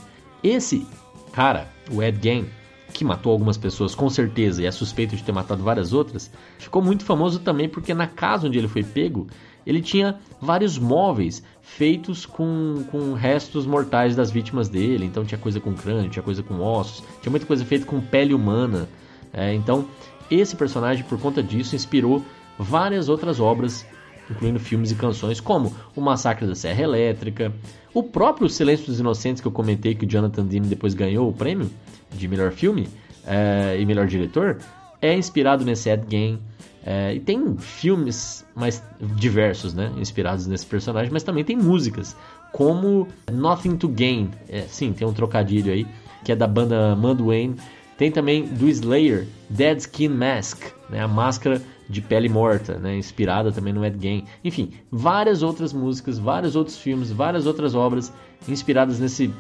Esse 0.44 0.86
cara, 1.32 1.68
o 1.92 2.02
Ed 2.02 2.20
Gein, 2.22 2.46
que 2.94 3.04
matou 3.04 3.32
algumas 3.32 3.58
pessoas 3.58 3.94
com 3.94 4.10
certeza 4.10 4.62
e 4.62 4.66
é 4.66 4.72
suspeito 4.72 5.16
de 5.16 5.24
ter 5.24 5.32
matado 5.32 5.64
várias 5.64 5.94
outras, 5.94 6.32
ficou 6.58 6.82
muito 6.82 7.04
famoso 7.04 7.40
também 7.40 7.68
porque 7.68 7.94
na 7.94 8.08
casa 8.08 8.48
onde 8.48 8.58
ele 8.58 8.68
foi 8.68 8.84
pego, 8.84 9.28
ele 9.66 9.82
tinha 9.82 10.20
vários 10.40 10.78
móveis 10.78 11.44
feitos 11.62 12.26
com, 12.26 12.86
com 12.92 13.14
restos 13.14 13.66
mortais 13.66 14.16
das 14.16 14.30
vítimas 14.30 14.70
dele. 14.70 15.06
Então 15.06 15.26
tinha 15.26 15.40
coisa 15.40 15.60
com 15.60 15.74
crânio, 15.74 16.10
tinha 16.10 16.22
coisa 16.22 16.44
com 16.44 16.60
ossos, 16.62 17.04
tinha 17.22 17.32
muita 17.32 17.46
coisa 17.46 17.66
feita 17.66 17.86
com 17.86 18.00
pele 18.00 18.34
humana. 18.34 18.88
É, 19.34 19.54
então 19.54 19.88
esse 20.30 20.56
personagem, 20.56 21.04
por 21.04 21.20
conta 21.20 21.42
disso, 21.42 21.76
inspirou 21.76 22.24
várias 22.58 23.10
outras 23.10 23.40
obras, 23.40 23.86
incluindo 24.30 24.60
filmes 24.60 24.92
e 24.92 24.96
canções, 24.96 25.40
como 25.40 25.76
O 25.96 26.02
Massacre 26.02 26.48
da 26.48 26.56
Serra 26.56 26.84
Elétrica, 26.84 27.54
o 27.94 28.04
próprio 28.04 28.50
Silêncio 28.50 28.86
dos 28.86 29.00
Inocentes, 29.00 29.42
que 29.42 29.48
eu 29.48 29.52
comentei 29.52 29.96
que 29.96 30.06
o 30.06 30.10
Jonathan 30.10 30.46
Demme 30.46 30.68
depois 30.68 30.94
ganhou 30.94 31.30
o 31.30 31.34
prêmio 31.34 31.70
de 32.12 32.28
melhor 32.28 32.52
filme 32.52 32.88
é, 33.26 33.78
e 33.80 33.86
melhor 33.86 34.08
diretor, 34.08 34.58
é 35.02 35.16
inspirado 35.16 35.64
nesse 35.66 35.90
Ed 35.90 36.06
Gein. 36.10 36.40
É, 36.86 37.16
e 37.16 37.20
tem 37.20 37.58
filmes 37.58 38.46
mais 38.56 38.84
diversos, 39.16 39.74
né, 39.74 39.92
inspirados 39.98 40.46
nesse 40.46 40.66
personagem, 40.68 41.12
mas 41.12 41.24
também 41.24 41.44
tem 41.44 41.56
músicas, 41.56 42.16
como 42.54 43.08
Nothing 43.32 43.76
to 43.76 43.88
Gain, 43.88 44.30
é, 44.48 44.62
sim, 44.62 44.94
tem 44.94 45.08
um 45.08 45.14
trocadilho 45.14 45.74
aí, 45.74 45.88
que 46.24 46.32
é 46.32 46.36
da 46.36 46.48
banda 46.48 46.96
Mudwayne. 46.96 47.56
Tem 47.98 48.12
também 48.12 48.46
do 48.46 48.68
Slayer, 48.68 49.26
Dead 49.50 49.80
Skin 49.80 50.10
Mask, 50.10 50.64
né, 50.90 51.02
a 51.02 51.08
máscara 51.08 51.62
de 51.90 52.02
pele 52.02 52.28
morta, 52.28 52.80
né, 52.80 52.98
inspirada 52.98 53.52
também 53.52 53.74
no 53.74 53.86
Ed 53.86 53.98
Gein. 54.00 54.26
Enfim, 54.44 54.72
várias 54.92 55.44
outras 55.44 55.72
músicas, 55.72 56.18
vários 56.18 56.56
outros 56.56 56.78
filmes, 56.78 57.12
várias 57.12 57.46
outras 57.46 57.76
obras 57.76 58.12
inspiradas 58.48 59.00
nesse. 59.00 59.32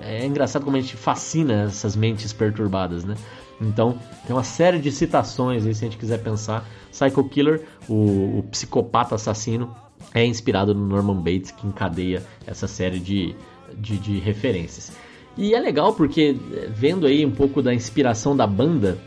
É, 0.00 0.22
é 0.22 0.26
engraçado 0.26 0.64
como 0.64 0.76
a 0.76 0.80
gente 0.80 0.96
fascina 0.96 1.64
essas 1.64 1.96
mentes 1.96 2.32
perturbadas, 2.32 3.04
né? 3.04 3.14
Então, 3.60 3.98
tem 4.26 4.34
uma 4.34 4.44
série 4.44 4.78
de 4.78 4.90
citações 4.90 5.64
aí, 5.64 5.74
se 5.74 5.84
a 5.84 5.88
gente 5.88 5.98
quiser 5.98 6.18
pensar. 6.22 6.68
Psycho 6.90 7.24
Killer, 7.28 7.62
o, 7.88 8.38
o 8.38 8.44
psicopata 8.50 9.14
assassino, 9.14 9.74
é 10.12 10.24
inspirado 10.24 10.74
no 10.74 10.86
Norman 10.86 11.16
Bates, 11.16 11.50
que 11.50 11.66
encadeia 11.66 12.22
essa 12.46 12.66
série 12.66 12.98
de, 12.98 13.34
de, 13.76 13.98
de 13.98 14.18
referências. 14.18 14.92
E 15.36 15.54
é 15.54 15.60
legal 15.60 15.92
porque, 15.94 16.36
vendo 16.70 17.06
aí 17.06 17.24
um 17.24 17.30
pouco 17.30 17.62
da 17.62 17.74
inspiração 17.74 18.36
da 18.36 18.46
banda, 18.46 18.98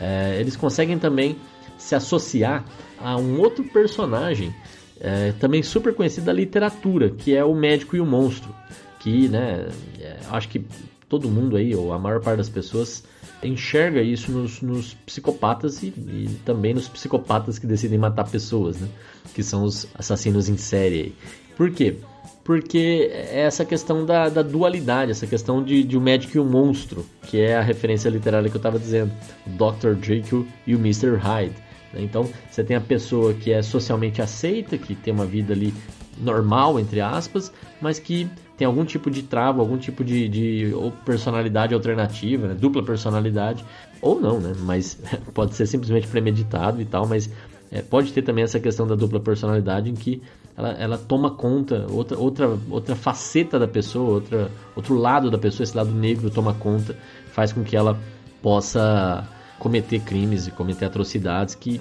é, 0.00 0.38
eles 0.40 0.56
conseguem 0.56 0.98
também 0.98 1.36
se 1.78 1.94
associar 1.94 2.64
a 2.98 3.16
um 3.16 3.38
outro 3.40 3.64
personagem 3.64 4.54
é, 5.00 5.32
também 5.32 5.62
super 5.62 5.94
conhecido 5.94 6.26
da 6.26 6.32
literatura, 6.32 7.10
que 7.10 7.34
é 7.34 7.44
o 7.44 7.54
médico 7.54 7.96
e 7.96 8.00
o 8.00 8.06
monstro. 8.06 8.54
Que, 8.98 9.28
né, 9.28 9.68
é, 10.00 10.16
acho 10.30 10.48
que 10.48 10.64
todo 11.08 11.28
mundo 11.28 11.56
aí, 11.56 11.74
ou 11.74 11.92
a 11.92 11.98
maior 11.98 12.20
parte 12.20 12.38
das 12.38 12.48
pessoas, 12.48 13.04
enxerga 13.42 14.00
isso 14.00 14.32
nos, 14.32 14.60
nos 14.60 14.94
psicopatas 14.94 15.82
e, 15.82 15.86
e, 15.86 16.40
também 16.44 16.74
nos 16.74 16.88
psicopatas 16.88 17.58
que 17.58 17.66
decidem 17.66 17.98
matar 17.98 18.28
pessoas, 18.28 18.78
né? 18.80 18.88
Que 19.34 19.42
são 19.42 19.62
os 19.64 19.86
assassinos 19.94 20.48
em 20.48 20.56
série. 20.56 21.14
Por 21.56 21.70
quê? 21.70 21.96
Porque 22.42 23.10
é 23.12 23.40
essa 23.40 23.64
questão 23.64 24.04
da, 24.04 24.28
da 24.28 24.42
dualidade, 24.42 25.10
essa 25.10 25.26
questão 25.26 25.62
de, 25.62 25.82
de 25.82 25.98
um 25.98 26.00
médico 26.00 26.36
e 26.36 26.40
um 26.40 26.44
monstro, 26.44 27.04
que 27.22 27.40
é 27.40 27.56
a 27.56 27.60
referência 27.60 28.08
literária 28.08 28.48
que 28.48 28.56
eu 28.56 28.60
estava 28.60 28.78
dizendo, 28.78 29.12
o 29.46 29.50
Dr. 29.50 30.00
Jekyll 30.00 30.46
e 30.66 30.74
o 30.74 30.78
Mr. 30.78 31.16
Hyde. 31.16 31.65
Né? 31.96 32.02
Então, 32.02 32.28
você 32.50 32.62
tem 32.62 32.76
a 32.76 32.80
pessoa 32.80 33.34
que 33.34 33.50
é 33.50 33.62
socialmente 33.62 34.20
aceita, 34.22 34.76
que 34.76 34.94
tem 34.94 35.12
uma 35.12 35.26
vida 35.26 35.52
ali 35.52 35.72
normal, 36.18 36.78
entre 36.78 37.00
aspas, 37.00 37.52
mas 37.80 37.98
que 37.98 38.28
tem 38.56 38.66
algum 38.66 38.84
tipo 38.84 39.10
de 39.10 39.22
trava, 39.22 39.60
algum 39.60 39.76
tipo 39.76 40.02
de, 40.02 40.28
de 40.28 40.72
personalidade 41.04 41.74
alternativa, 41.74 42.48
né? 42.48 42.54
dupla 42.54 42.82
personalidade, 42.82 43.64
ou 44.00 44.18
não, 44.18 44.40
né? 44.40 44.54
Mas 44.60 44.98
pode 45.34 45.54
ser 45.54 45.66
simplesmente 45.66 46.06
premeditado 46.06 46.80
e 46.80 46.84
tal, 46.84 47.06
mas 47.06 47.30
é, 47.70 47.82
pode 47.82 48.12
ter 48.12 48.22
também 48.22 48.44
essa 48.44 48.60
questão 48.60 48.86
da 48.86 48.94
dupla 48.94 49.20
personalidade 49.20 49.90
em 49.90 49.94
que 49.94 50.22
ela, 50.56 50.70
ela 50.72 50.98
toma 50.98 51.30
conta, 51.30 51.86
outra, 51.90 52.18
outra, 52.18 52.58
outra 52.70 52.96
faceta 52.96 53.58
da 53.58 53.68
pessoa, 53.68 54.14
outra, 54.14 54.50
outro 54.74 54.96
lado 54.96 55.30
da 55.30 55.36
pessoa, 55.36 55.64
esse 55.64 55.76
lado 55.76 55.90
negro 55.90 56.30
toma 56.30 56.54
conta, 56.54 56.96
faz 57.32 57.52
com 57.52 57.62
que 57.62 57.76
ela 57.76 57.98
possa 58.40 59.28
cometer 59.58 60.00
crimes 60.00 60.46
e 60.46 60.50
cometer 60.50 60.84
atrocidades 60.84 61.54
que 61.54 61.80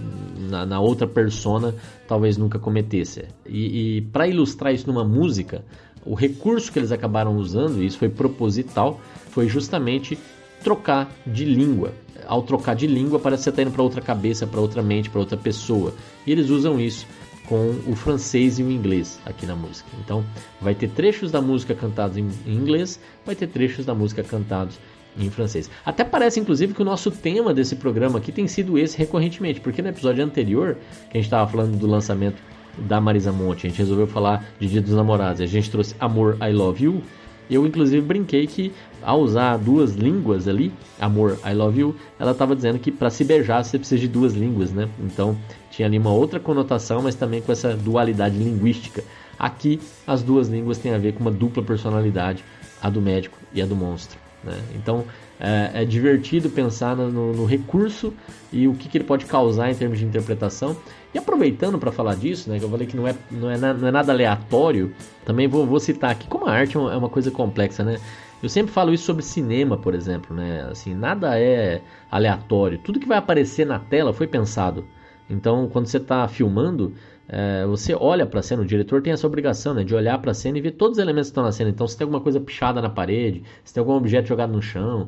na, 0.49 0.65
na 0.65 0.79
outra 0.79 1.07
persona 1.07 1.75
talvez 2.07 2.37
nunca 2.37 2.57
cometesse. 2.57 3.25
E, 3.45 3.97
e 3.97 4.01
para 4.01 4.27
ilustrar 4.27 4.73
isso 4.73 4.87
numa 4.87 5.03
música, 5.03 5.63
o 6.05 6.13
recurso 6.13 6.71
que 6.71 6.79
eles 6.79 6.91
acabaram 6.91 7.35
usando, 7.35 7.81
e 7.81 7.85
isso 7.85 7.97
foi 7.97 8.09
proposital, 8.09 8.99
foi 9.31 9.47
justamente 9.47 10.17
trocar 10.63 11.11
de 11.25 11.43
língua. 11.45 11.91
Ao 12.25 12.41
trocar 12.41 12.75
de 12.75 12.87
língua, 12.87 13.19
parece 13.19 13.41
que 13.41 13.43
você 13.45 13.49
está 13.49 13.61
indo 13.61 13.71
para 13.71 13.83
outra 13.83 14.01
cabeça, 14.01 14.47
para 14.47 14.59
outra 14.59 14.81
mente, 14.81 15.09
para 15.09 15.19
outra 15.19 15.37
pessoa. 15.37 15.93
E 16.25 16.31
eles 16.31 16.49
usam 16.49 16.79
isso 16.79 17.05
com 17.47 17.69
o 17.87 17.95
francês 17.95 18.57
e 18.57 18.63
o 18.63 18.71
inglês 18.71 19.19
aqui 19.25 19.45
na 19.45 19.55
música. 19.55 19.89
Então, 20.03 20.23
vai 20.59 20.73
ter 20.73 20.89
trechos 20.89 21.31
da 21.31 21.41
música 21.41 21.75
cantados 21.75 22.17
em 22.17 22.27
inglês, 22.47 22.99
vai 23.25 23.35
ter 23.35 23.47
trechos 23.47 23.85
da 23.85 23.93
música 23.93 24.23
cantados 24.23 24.79
em 25.17 25.29
francês. 25.29 25.69
Até 25.85 26.03
parece, 26.03 26.39
inclusive, 26.39 26.73
que 26.73 26.81
o 26.81 26.85
nosso 26.85 27.11
tema 27.11 27.53
desse 27.53 27.75
programa 27.75 28.19
aqui 28.19 28.31
tem 28.31 28.47
sido 28.47 28.77
esse 28.77 28.97
recorrentemente, 28.97 29.59
porque 29.59 29.81
no 29.81 29.89
episódio 29.89 30.23
anterior, 30.23 30.77
que 31.09 31.17
a 31.17 31.21
gente 31.21 31.25
estava 31.25 31.49
falando 31.49 31.77
do 31.77 31.87
lançamento 31.87 32.41
da 32.77 32.99
Marisa 32.99 33.31
Monte, 33.31 33.67
a 33.67 33.69
gente 33.69 33.79
resolveu 33.79 34.07
falar 34.07 34.45
de 34.59 34.67
Dia 34.67 34.81
dos 34.81 34.93
Namorados, 34.93 35.41
a 35.41 35.45
gente 35.45 35.71
trouxe 35.71 35.95
Amor, 35.99 36.37
I 36.41 36.51
Love 36.51 36.83
You. 36.83 37.01
Eu, 37.49 37.65
inclusive, 37.65 38.01
brinquei 38.01 38.47
que 38.47 38.73
ao 39.03 39.21
usar 39.21 39.57
duas 39.57 39.93
línguas 39.93 40.47
ali, 40.47 40.73
Amor, 40.99 41.37
I 41.45 41.53
Love 41.53 41.79
You, 41.79 41.95
ela 42.19 42.31
estava 42.31 42.55
dizendo 42.55 42.79
que 42.79 42.91
para 42.91 43.11
se 43.11 43.23
beijar 43.23 43.63
você 43.63 43.77
precisa 43.77 44.01
de 44.01 44.07
duas 44.07 44.33
línguas, 44.33 44.71
né? 44.71 44.89
Então 44.99 45.37
tinha 45.69 45.87
ali 45.87 45.99
uma 45.99 46.11
outra 46.11 46.39
conotação, 46.39 47.03
mas 47.03 47.13
também 47.13 47.41
com 47.41 47.51
essa 47.51 47.75
dualidade 47.75 48.35
linguística. 48.35 49.03
Aqui, 49.37 49.79
as 50.07 50.23
duas 50.23 50.47
línguas 50.47 50.79
têm 50.79 50.93
a 50.93 50.97
ver 50.97 51.13
com 51.13 51.19
uma 51.19 51.31
dupla 51.31 51.61
personalidade, 51.61 52.43
a 52.81 52.89
do 52.89 52.99
médico 52.99 53.37
e 53.53 53.61
a 53.61 53.65
do 53.65 53.75
monstro. 53.75 54.24
Né? 54.45 54.57
Então 54.75 55.03
é, 55.39 55.81
é, 55.81 55.85
divertido 55.85 56.49
pensar 56.49 56.95
no, 56.95 57.33
no, 57.33 57.45
recurso 57.45 58.13
e 58.53 58.67
o 58.67 58.73
que, 58.73 58.87
que, 58.87 58.97
ele 58.97 59.03
pode 59.03 59.25
causar 59.25 59.69
em 59.69 59.75
termos 59.75 59.99
de 59.99 60.05
interpretação. 60.05 60.77
E 61.13 61.17
aproveitando 61.17 61.77
para 61.79 61.91
falar 61.91 62.15
disso, 62.15 62.49
né, 62.49 62.59
que 62.59 62.63
eu 62.65 62.69
falei 62.69 62.87
que 62.87 62.95
não 62.95 63.07
é, 63.07 63.15
não 63.31 63.49
é, 63.49 63.57
na, 63.57 63.73
não 63.73 63.87
é 63.87 63.91
nada 63.91 64.11
aleatório, 64.11 64.93
também 65.25 65.47
vou, 65.47 65.65
vou, 65.65 65.79
citar 65.79 66.11
aqui 66.11 66.27
como 66.27 66.45
a 66.45 66.51
arte 66.51 66.77
é 66.77 66.79
uma, 66.79 66.93
é 66.93 66.97
uma 66.97 67.09
coisa 67.09 67.31
complexa, 67.31 67.83
né? 67.83 67.99
Eu 68.43 68.49
sempre 68.49 68.71
falo 68.71 68.93
isso 68.93 69.05
sobre 69.05 69.23
cinema, 69.23 69.77
por 69.77 69.95
exemplo, 69.95 70.35
né? 70.35 70.67
Assim, 70.69 70.93
nada 70.93 71.39
é 71.39 71.81
aleatório. 72.11 72.77
Tudo 72.77 72.99
que 72.99 73.07
vai 73.07 73.17
aparecer 73.17 73.65
na 73.65 73.79
tela 73.79 74.13
foi 74.13 74.27
pensado. 74.27 74.85
Então, 75.29 75.67
quando 75.71 75.87
você 75.87 75.97
está 75.97 76.27
filmando, 76.27 76.93
é, 77.27 77.65
você 77.65 77.95
olha 77.95 78.25
para 78.25 78.39
a 78.39 78.43
cena, 78.43 78.61
o 78.61 78.65
diretor 78.65 79.01
tem 79.01 79.11
essa 79.11 79.25
obrigação 79.25 79.73
né, 79.73 79.83
de 79.83 79.95
olhar 79.95 80.17
para 80.19 80.31
a 80.31 80.33
cena 80.33 80.57
e 80.57 80.61
ver 80.61 80.71
todos 80.71 80.97
os 80.97 81.01
elementos 81.03 81.29
que 81.29 81.31
estão 81.31 81.43
na 81.43 81.51
cena. 81.51 81.69
Então, 81.69 81.87
se 81.87 81.97
tem 81.97 82.05
alguma 82.05 82.21
coisa 82.21 82.39
pichada 82.39 82.81
na 82.81 82.89
parede, 82.89 83.43
se 83.63 83.73
tem 83.73 83.81
algum 83.81 83.93
objeto 83.93 84.27
jogado 84.27 84.51
no 84.51 84.61
chão, 84.61 85.07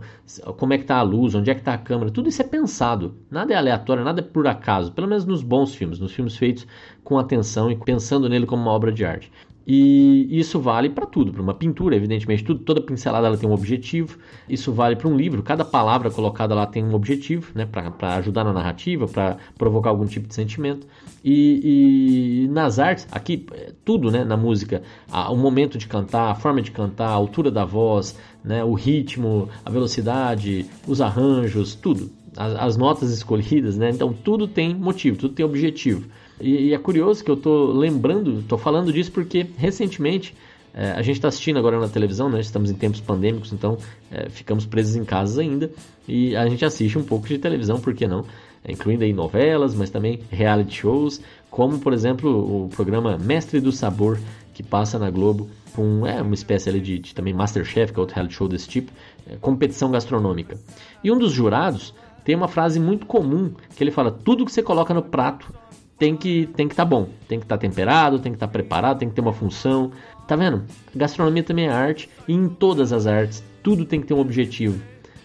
como 0.57 0.73
é 0.73 0.77
que 0.77 0.83
está 0.83 0.97
a 0.97 1.03
luz, 1.03 1.35
onde 1.35 1.51
é 1.51 1.53
que 1.53 1.61
está 1.61 1.73
a 1.73 1.77
câmera, 1.77 2.11
tudo 2.11 2.29
isso 2.29 2.41
é 2.41 2.45
pensado. 2.45 3.15
Nada 3.29 3.53
é 3.53 3.55
aleatório, 3.55 4.03
nada 4.03 4.21
é 4.21 4.23
por 4.23 4.47
acaso. 4.47 4.91
Pelo 4.91 5.07
menos 5.07 5.25
nos 5.25 5.43
bons 5.43 5.75
filmes, 5.75 5.99
nos 5.99 6.11
filmes 6.11 6.35
feitos 6.35 6.65
com 7.03 7.17
atenção 7.17 7.71
e 7.71 7.75
pensando 7.75 8.27
nele 8.27 8.45
como 8.45 8.63
uma 8.63 8.71
obra 8.71 8.91
de 8.91 9.05
arte. 9.05 9.31
E 9.69 10.39
isso 10.39 10.61
vale 10.61 10.89
para 10.89 11.05
tudo, 11.05 11.33
para 11.33 11.41
uma 11.41 11.53
pintura, 11.53 11.93
evidentemente, 11.93 12.41
tudo, 12.41 12.61
toda 12.61 12.79
pincelada 12.79 13.27
ela 13.27 13.37
tem 13.37 13.49
um 13.49 13.51
objetivo. 13.51 14.17
Isso 14.47 14.71
vale 14.71 14.95
para 14.95 15.09
um 15.09 15.17
livro, 15.17 15.43
cada 15.43 15.65
palavra 15.65 16.09
colocada 16.09 16.55
lá 16.55 16.65
tem 16.65 16.85
um 16.85 16.93
objetivo, 16.93 17.51
né, 17.53 17.65
para 17.65 18.15
ajudar 18.15 18.45
na 18.45 18.53
narrativa, 18.53 19.09
para 19.09 19.35
provocar 19.57 19.89
algum 19.89 20.05
tipo 20.05 20.25
de 20.25 20.33
sentimento. 20.33 20.87
E, 21.21 22.45
e, 22.45 22.47
nas 22.47 22.79
artes, 22.79 23.05
aqui, 23.11 23.45
é, 23.51 23.73
tudo, 23.83 24.09
né, 24.09 24.23
na 24.23 24.37
música, 24.37 24.83
a, 25.11 25.29
o 25.29 25.35
momento 25.35 25.77
de 25.77 25.85
cantar, 25.85 26.31
a 26.31 26.35
forma 26.35 26.61
de 26.61 26.71
cantar, 26.71 27.09
a 27.09 27.13
altura 27.13 27.51
da 27.51 27.65
voz, 27.65 28.17
né, 28.41 28.63
o 28.63 28.73
ritmo, 28.73 29.49
a 29.65 29.69
velocidade, 29.69 30.65
os 30.87 31.01
arranjos, 31.01 31.75
tudo. 31.75 32.09
As, 32.37 32.55
as 32.55 32.77
notas 32.77 33.11
escolhidas, 33.11 33.75
né, 33.77 33.89
então 33.89 34.13
tudo 34.13 34.47
tem 34.47 34.73
motivo, 34.73 35.17
tudo 35.17 35.33
tem 35.33 35.45
objetivo. 35.45 36.07
E, 36.39 36.67
e 36.67 36.73
é 36.73 36.77
curioso 36.77 37.23
que 37.23 37.31
eu 37.31 37.35
estou 37.35 37.71
lembrando, 37.71 38.39
estou 38.39 38.57
falando 38.57 38.91
disso 38.93 39.11
porque 39.11 39.45
recentemente 39.57 40.35
é, 40.73 40.91
a 40.91 41.01
gente 41.01 41.15
está 41.15 41.27
assistindo 41.27 41.57
agora 41.57 41.79
na 41.79 41.87
televisão, 41.87 42.29
né? 42.29 42.39
Estamos 42.39 42.69
em 42.69 42.75
tempos 42.75 43.01
pandêmicos, 43.01 43.51
então 43.51 43.77
é, 44.11 44.29
ficamos 44.29 44.65
presos 44.65 44.95
em 44.95 45.03
casa 45.03 45.41
ainda 45.41 45.71
e 46.07 46.35
a 46.35 46.47
gente 46.47 46.63
assiste 46.63 46.97
um 46.99 47.03
pouco 47.03 47.27
de 47.27 47.39
televisão, 47.39 47.79
por 47.79 47.95
que 47.95 48.07
não? 48.07 48.23
É, 48.63 48.71
incluindo 48.71 49.03
aí 49.03 49.11
novelas, 49.11 49.73
mas 49.73 49.89
também 49.89 50.19
reality 50.29 50.75
shows, 50.75 51.19
como 51.49 51.79
por 51.79 51.93
exemplo 51.93 52.65
o 52.65 52.69
programa 52.69 53.17
Mestre 53.17 53.59
do 53.59 53.71
Sabor 53.71 54.19
que 54.53 54.61
passa 54.61 54.99
na 54.99 55.09
Globo, 55.09 55.49
com 55.75 56.05
é, 56.05 56.21
uma 56.21 56.33
espécie 56.33 56.69
ali 56.69 56.79
de, 56.79 56.99
de 56.99 57.15
também 57.15 57.33
Masterchef, 57.33 57.93
que 57.93 57.99
é 57.99 58.01
outro 58.01 58.15
reality 58.15 58.35
show 58.35 58.47
desse 58.47 58.67
tipo, 58.67 58.91
é, 59.27 59.35
competição 59.37 59.89
gastronômica. 59.89 60.57
E 61.03 61.11
um 61.11 61.17
dos 61.17 61.31
jurados 61.31 61.93
tem 62.23 62.35
uma 62.35 62.47
frase 62.47 62.79
muito 62.79 63.05
comum 63.05 63.51
que 63.75 63.83
ele 63.83 63.91
fala: 63.91 64.11
tudo 64.11 64.45
que 64.45 64.51
você 64.51 64.61
coloca 64.61 64.93
no 64.93 65.01
prato 65.01 65.51
tem 65.97 66.15
que 66.15 66.47
tem 66.55 66.67
que 66.67 66.73
estar 66.73 66.85
tá 66.85 66.89
bom, 66.89 67.09
tem 67.27 67.39
que 67.39 67.45
estar 67.45 67.57
tá 67.57 67.61
temperado, 67.61 68.19
tem 68.19 68.31
que 68.31 68.35
estar 68.35 68.47
tá 68.47 68.51
preparado, 68.51 68.99
tem 68.99 69.09
que 69.09 69.15
ter 69.15 69.21
uma 69.21 69.33
função. 69.33 69.91
Tá 70.27 70.35
vendo? 70.35 70.63
Gastronomia 70.95 71.43
também 71.43 71.67
é 71.67 71.71
arte 71.71 72.09
e 72.27 72.33
em 72.33 72.49
todas 72.49 72.91
as 72.91 73.07
artes 73.07 73.43
tudo 73.63 73.85
tem 73.85 74.01
que 74.01 74.07
ter 74.07 74.13
um 74.13 74.19
objetivo. 74.19 74.81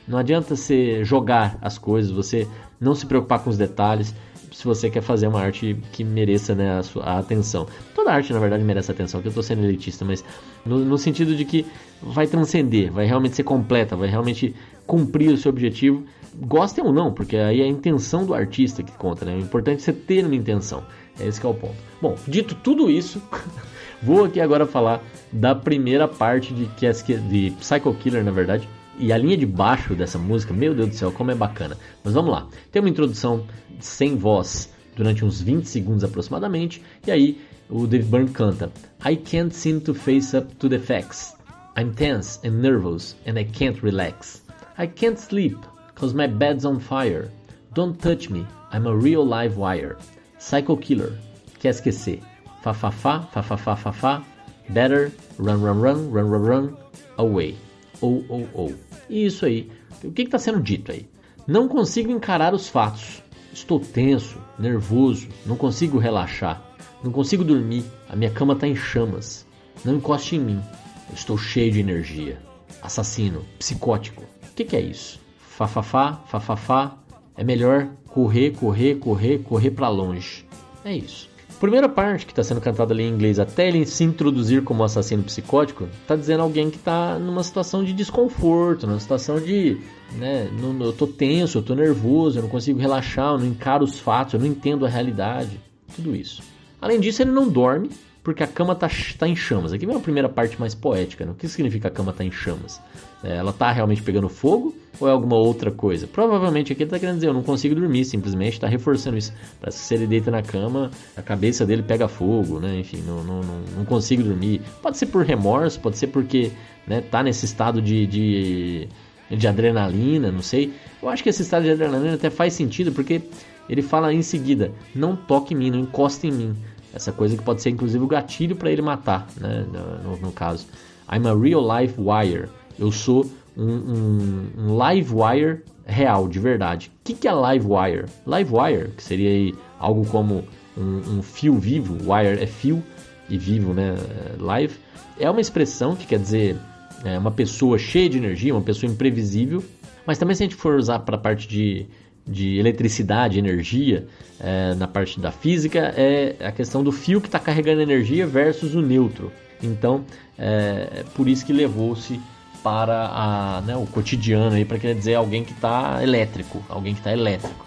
Não 0.07 0.19
adianta 0.19 0.57
você 0.57 1.05
jogar 1.05 1.59
as 1.61 1.79
coisas, 1.79 2.11
você 2.11 2.47
não 2.81 2.95
se 2.95 3.07
preocupar 3.07 3.41
com 3.41 3.51
os 3.51 3.59
detalhes 3.59 4.15
se 4.53 4.65
você 4.65 4.91
quer 4.91 5.01
fazer 5.01 5.27
uma 5.27 5.41
arte 5.41 5.77
que 5.93 6.05
mereça 6.05 6.55
né, 6.55 6.79
a, 6.79 6.83
sua, 6.83 7.05
a 7.05 7.19
atenção. 7.19 7.67
Toda 7.95 8.13
arte, 8.13 8.33
na 8.33 8.39
verdade, 8.39 8.63
merece 8.63 8.91
atenção, 8.91 9.21
que 9.21 9.29
eu 9.29 9.31
estou 9.31 9.43
sendo 9.43 9.65
elitista, 9.65 10.05
mas 10.05 10.25
no, 10.65 10.79
no, 10.79 10.99
sentido 10.99 11.35
de 11.35 11.45
que 11.45 11.67
vai 12.03 12.27
transcender, 12.27 12.93
vai 12.93 13.07
realmente 13.07 13.37
ser 13.37 13.45
completa, 13.45 13.97
vai 13.97 14.09
realmente 14.09 14.55
cumprir 14.87 15.33
o 15.33 15.37
seu 15.37 15.51
objetivo 15.51 16.05
Gostem 16.35 16.83
ou 16.83 16.93
não, 16.93 17.13
porque 17.13 17.37
aí 17.37 17.61
é 17.61 17.65
a 17.65 17.69
intenção 17.69 18.25
do 18.25 18.35
artista 18.35 18.83
que 18.83 18.93
conta, 18.93 19.25
né? 19.25 19.37
O 19.37 19.41
importante 19.41 19.79
é 19.79 19.81
você 19.81 19.93
ter 19.93 20.25
uma 20.25 20.35
intenção. 20.35 20.83
É 21.21 21.27
esse 21.27 21.39
que 21.39 21.47
é 21.47 21.49
o 21.49 21.55
ponto. 21.55 21.75
Bom, 22.01 22.17
dito 22.27 22.55
tudo 22.55 22.91
isso, 22.91 23.21
vou 24.03 24.25
aqui 24.25 24.41
agora 24.41 24.67
falar 24.67 25.03
da 25.31 25.55
primeira 25.55 26.09
parte 26.09 26.55
de, 26.55 26.67
de 26.67 27.51
Psycho 27.51 27.95
Killer, 27.95 28.25
na 28.25 28.31
verdade. 28.31 28.67
E 28.99 29.13
a 29.13 29.19
linha 29.19 29.37
de 29.37 29.45
baixo 29.45 29.95
dessa 29.95 30.19
música, 30.19 30.55
meu 30.55 30.75
Deus 30.75 30.89
do 30.89 30.95
céu, 30.95 31.13
como 31.13 31.31
é 31.31 31.35
bacana. 31.35 31.77
Mas 32.03 32.15
vamos 32.15 32.31
lá. 32.31 32.47
Tem 32.71 32.81
uma 32.81 32.89
introdução 32.89 33.45
sem 33.79 34.17
voz 34.17 34.73
durante 34.97 35.25
uns 35.25 35.41
20 35.41 35.67
segundos 35.67 36.05
aproximadamente. 36.05 36.83
E 37.07 37.11
aí 37.11 37.41
o 37.69 37.87
Dave 37.87 38.05
Byrne 38.05 38.31
canta 38.31 38.71
I 39.05 39.17
can't 39.17 39.55
seem 39.55 39.81
to 39.81 39.93
face 39.93 40.37
up 40.37 40.55
to 40.57 40.69
the 40.69 40.79
facts. 40.79 41.35
I'm 41.77 41.93
tense 41.93 42.39
and 42.47 42.61
nervous 42.61 43.17
and 43.27 43.39
I 43.39 43.45
can't 43.45 43.79
relax. 43.83 44.42
I 44.79 44.87
can't 44.87 45.19
sleep. 45.19 45.59
Cause 45.95 46.15
my 46.15 46.27
bed's 46.27 46.65
on 46.65 46.81
fire. 46.81 47.31
Don't 47.75 48.01
touch 48.01 48.31
me, 48.31 48.47
I'm 48.73 48.87
a 48.87 48.97
real 48.97 49.25
live 49.25 49.57
wire. 49.57 49.99
Psycho 50.39 50.77
Killer. 50.77 51.13
Quer 51.61 51.71
esquecer? 51.71 52.21
Fa 52.63 52.73
fa 52.73 52.91
fa, 52.91 53.21
fa 53.33 53.43
fa 53.43 53.57
fa 53.57 53.77
fa 53.77 53.93
fa. 53.93 54.25
Better, 54.71 55.13
run 55.39 55.63
run 55.63 55.81
run, 55.81 56.11
run 56.11 56.29
run 56.31 56.43
run, 56.43 56.77
away. 57.19 57.57
Ou 58.01 58.25
ou 58.29 58.49
ou. 58.55 58.75
E 59.09 59.27
isso 59.27 59.47
aí. 59.47 59.71
O 60.03 60.11
que 60.11 60.23
está 60.23 60.39
sendo 60.39 60.61
dito 60.61 60.91
aí? 60.91 61.09
Não 61.47 61.69
consigo 61.69 62.11
encarar 62.11 62.55
os 62.55 62.69
fatos. 62.69 63.23
Estou 63.53 63.79
tenso, 63.79 64.39
nervoso, 64.59 65.29
não 65.45 65.57
consigo 65.57 65.99
relaxar. 65.99 66.63
Não 67.05 67.13
consigo 67.13 67.45
dormir, 67.45 67.85
a 68.09 68.17
minha 68.17 68.31
cama 68.31 68.55
está 68.55 68.67
em 68.67 68.75
chamas. 68.75 69.47
Não 69.85 69.97
encoste 69.97 70.37
em 70.37 70.41
mim, 70.41 70.63
eu 71.09 71.15
estou 71.15 71.37
cheio 71.37 71.73
de 71.73 71.81
energia. 71.81 72.41
Assassino, 72.83 73.45
psicótico. 73.59 74.32
O 74.53 74.55
que, 74.55 74.65
que 74.65 74.77
é 74.77 74.81
isso? 74.83 75.19
Fafafá, 75.39 76.21
fafafá. 76.27 76.99
É 77.35 77.43
melhor 77.43 77.89
correr, 78.07 78.51
correr, 78.51 78.97
correr, 78.97 79.39
correr 79.39 79.71
para 79.71 79.89
longe. 79.89 80.45
É 80.85 80.95
isso. 80.95 81.31
Primeira 81.59 81.89
parte 81.89 82.27
que 82.27 82.33
está 82.33 82.43
sendo 82.43 82.61
cantada 82.61 82.93
ali 82.93 83.05
em 83.05 83.09
inglês, 83.09 83.39
até 83.39 83.69
ele 83.69 83.87
se 83.87 84.05
introduzir 84.05 84.63
como 84.63 84.85
assassino 84.85 85.23
psicótico, 85.23 85.89
está 86.03 86.15
dizendo 86.15 86.43
alguém 86.43 86.69
que 86.69 86.77
está 86.77 87.19
numa 87.19 87.43
situação 87.43 87.83
de 87.83 87.95
desconforto, 87.95 88.87
numa 88.87 89.01
situação 89.01 89.41
de, 89.41 89.81
né, 90.17 90.51
eu 90.81 90.93
tô 90.93 91.07
tenso, 91.07 91.59
eu 91.59 91.63
tô 91.63 91.75
nervoso, 91.75 92.39
eu 92.39 92.43
não 92.43 92.51
consigo 92.51 92.79
relaxar, 92.79 93.33
eu 93.33 93.39
não 93.39 93.47
encaro 93.47 93.85
os 93.85 93.99
fatos, 93.99 94.35
eu 94.35 94.41
não 94.41 94.47
entendo 94.47 94.85
a 94.85 94.89
realidade, 94.89 95.59
tudo 95.97 96.15
isso. 96.15 96.43
Além 96.81 97.01
disso, 97.01 97.23
ele 97.23 97.31
não 97.31 97.49
dorme, 97.49 97.91
porque 98.23 98.43
a 98.43 98.47
cama 98.47 98.73
está 98.73 98.89
tá 99.19 99.27
em 99.27 99.35
chamas. 99.35 99.73
Aqui 99.73 99.85
vem 99.85 99.97
a 99.97 100.01
primeira 100.01 100.29
parte 100.29 100.59
mais 100.59 100.75
poética. 100.75 101.25
Né? 101.25 101.33
O 101.33 101.35
que 101.35 101.49
significa 101.49 101.89
a 101.89 101.91
cama 101.91 102.13
está 102.13 102.25
em 102.25 102.31
chamas? 102.31 102.81
É, 103.23 103.37
ela 103.37 103.51
está 103.51 103.71
realmente 103.73 104.03
pegando 104.03 104.29
fogo 104.29 104.75
ou 105.01 105.09
é 105.09 105.11
alguma 105.11 105.37
outra 105.37 105.71
coisa? 105.71 106.07
Provavelmente 106.07 106.73
aqui 106.73 106.83
ele 106.83 106.89
está 106.89 106.99
querendo 106.99 107.17
dizer, 107.17 107.29
eu 107.29 107.35
não 107.35 107.43
consigo 107.43 107.75
dormir, 107.75 108.05
simplesmente 108.05 108.55
está 108.55 108.69
reforçando 108.69 109.17
isso. 109.17 109.33
Parece 109.61 109.79
que 109.79 109.85
se 109.85 109.95
ele 109.95 110.07
deita 110.07 110.31
na 110.31 110.43
cama, 110.43 110.91
a 111.17 111.23
cabeça 111.23 111.67
dele 111.67 111.83
pega 111.83 112.07
fogo, 112.07 112.61
né? 112.61 112.79
Enfim, 112.79 113.03
não, 113.05 113.25
não, 113.25 113.41
não, 113.41 113.61
não 113.79 113.85
consigo 113.85 114.23
dormir. 114.23 114.61
Pode 114.81 114.99
ser 114.99 115.07
por 115.07 115.25
remorso, 115.25 115.81
pode 115.81 115.99
ser 115.99 116.07
porque 116.07 116.53
né, 116.87 117.01
tá 117.01 117.25
nesse 117.25 117.45
estado 117.45 117.83
de, 117.83 118.07
de, 118.07 118.89
de 119.31 119.49
adrenalina, 119.49 120.31
não 120.31 120.43
sei. 120.43 120.73
Eu 121.03 121.09
acho 121.09 121.25
que 121.25 121.29
esse 121.29 121.43
estado 121.43 121.65
de 121.65 121.71
adrenalina 121.71 122.15
até 122.15 122.31
faz 122.31 122.53
sentido, 122.53 122.93
porque 122.93 123.23
ele 123.69 123.83
fala 123.83 124.13
em 124.13 124.23
seguida, 124.23 124.73
não 124.95 125.17
toque 125.17 125.55
em 125.55 125.57
mim, 125.57 125.71
não 125.71 125.81
encoste 125.81 126.27
em 126.27 126.33
mim. 126.33 126.57
Essa 126.95 127.13
coisa 127.13 127.37
que 127.37 127.43
pode 127.43 127.63
ser 127.63 127.71
inclusive 127.71 128.03
o 128.05 128.07
gatilho 128.07 128.57
para 128.57 128.71
ele 128.71 128.83
matar, 128.83 129.27
né? 129.41 129.65
No, 130.05 130.17
no, 130.17 130.33
caso. 130.33 130.67
I'm 131.11 131.27
a 131.27 131.35
real 131.35 131.61
live 131.61 131.95
wire. 131.99 132.49
Eu 132.79 132.93
sou 132.93 133.31
um, 133.57 133.65
um, 133.65 134.47
um 134.59 134.77
live 134.77 135.15
wire 135.15 135.63
real, 135.87 136.29
de 136.29 136.39
verdade. 136.39 136.91
O 137.01 137.05
que, 137.05 137.15
que 137.15 137.29
é 137.29 137.33
live 137.33 137.67
wire? 137.67 138.05
Live 138.27 138.51
wire, 138.55 138.89
que 138.97 139.03
seria 139.03 139.55
algo 139.79 140.07
como 140.07 140.45
um, 140.77 141.19
um 141.19 141.23
fio 141.23 141.55
vivo, 141.55 141.95
wire 142.11 142.43
é 142.43 142.47
fio 142.47 142.83
e 143.29 143.39
vivo, 143.39 143.73
né? 143.73 143.95
Live, 144.39 144.77
é 145.19 145.31
uma 145.31 145.41
expressão 145.41 145.97
que 145.97 146.07
quer 146.07 146.19
dizer 146.19 146.57
é, 147.05 147.19
uma 147.19 147.31
pessoa 147.31 147.79
cheia 147.79 148.09
de 148.09 148.19
energia, 148.19 148.55
uma 148.55 148.63
pessoa 148.63 148.91
imprevisível. 148.91 149.63
Mas 150.07 150.19
também 150.19 150.35
se 150.35 150.43
a 150.43 150.47
gente 150.47 150.57
for 150.57 150.77
usar 150.77 151.01
para 151.01 151.17
a 151.17 151.19
parte 151.19 151.47
de 151.47 151.87
de 152.27 152.59
eletricidade, 152.59 153.39
energia, 153.39 154.07
é, 154.39 154.75
na 154.75 154.87
parte 154.87 155.19
da 155.21 155.33
física, 155.33 155.93
é 155.97 156.37
a 156.41 156.53
questão 156.53 156.83
do 156.83 156.93
fio 156.93 157.21
que 157.21 157.29
está 157.29 157.39
carregando 157.39 157.81
energia 157.81 158.27
versus 158.27 158.75
o 158.75 158.83
neutro. 158.83 159.33
Então, 159.63 160.05
é, 160.39 160.89
é 161.01 161.05
por 161.15 161.29
isso 161.29 161.45
que 161.45 161.53
levou-se 161.53 162.21
para 162.63 163.09
a, 163.09 163.61
né, 163.63 163.77
o 163.77 163.87
cotidiano 163.87 164.55
aí 164.55 164.65
para 164.65 164.79
querer 164.79 164.95
dizer 164.95 165.15
alguém 165.15 165.45
que 165.45 165.53
está 165.53 166.03
elétrico, 166.03 166.63
alguém 166.69 166.95
que 166.95 167.01
está 167.01 167.13
elétrico. 167.13 167.67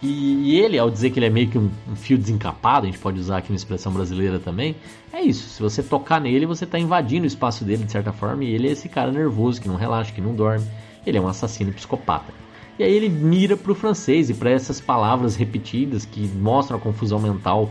E, 0.00 0.52
e, 0.52 0.60
ele, 0.60 0.78
ao 0.78 0.90
dizer 0.90 1.10
que 1.10 1.18
ele 1.18 1.26
é 1.26 1.30
meio 1.30 1.48
que 1.48 1.58
um, 1.58 1.70
um, 1.90 1.96
fio 1.96 2.16
desencapado, 2.16 2.86
a 2.86 2.90
gente 2.90 3.00
pode 3.00 3.18
usar 3.18 3.38
aqui 3.38 3.50
uma 3.50 3.56
expressão 3.56 3.92
brasileira 3.92 4.38
também, 4.38 4.76
é 5.12 5.20
isso. 5.20 5.48
Se 5.48 5.60
você 5.60 5.82
tocar 5.82 6.20
nele, 6.20 6.46
você 6.46 6.64
está 6.64 6.78
invadindo 6.78 7.24
o 7.24 7.26
espaço 7.26 7.64
dele 7.64 7.84
de 7.84 7.90
certa 7.90 8.12
forma, 8.12 8.44
e 8.44 8.54
ele 8.54 8.68
é 8.68 8.72
esse 8.72 8.88
cara 8.88 9.10
nervoso 9.10 9.60
que 9.60 9.66
não 9.66 9.74
relaxa, 9.74 10.12
que 10.12 10.20
não 10.20 10.34
dorme. 10.34 10.64
Ele 11.04 11.18
é 11.18 11.20
um 11.20 11.26
assassino 11.26 11.72
psicopata. 11.72 12.32
E 12.78 12.84
aí 12.84 12.92
ele 12.92 13.08
mira 13.08 13.56
para 13.56 13.72
o 13.72 13.74
francês 13.74 14.30
e 14.30 14.34
para 14.34 14.50
essas 14.50 14.80
palavras 14.80 15.34
repetidas 15.34 16.04
que 16.04 16.28
mostram 16.28 16.78
a 16.78 16.80
confusão 16.80 17.18
mental 17.18 17.70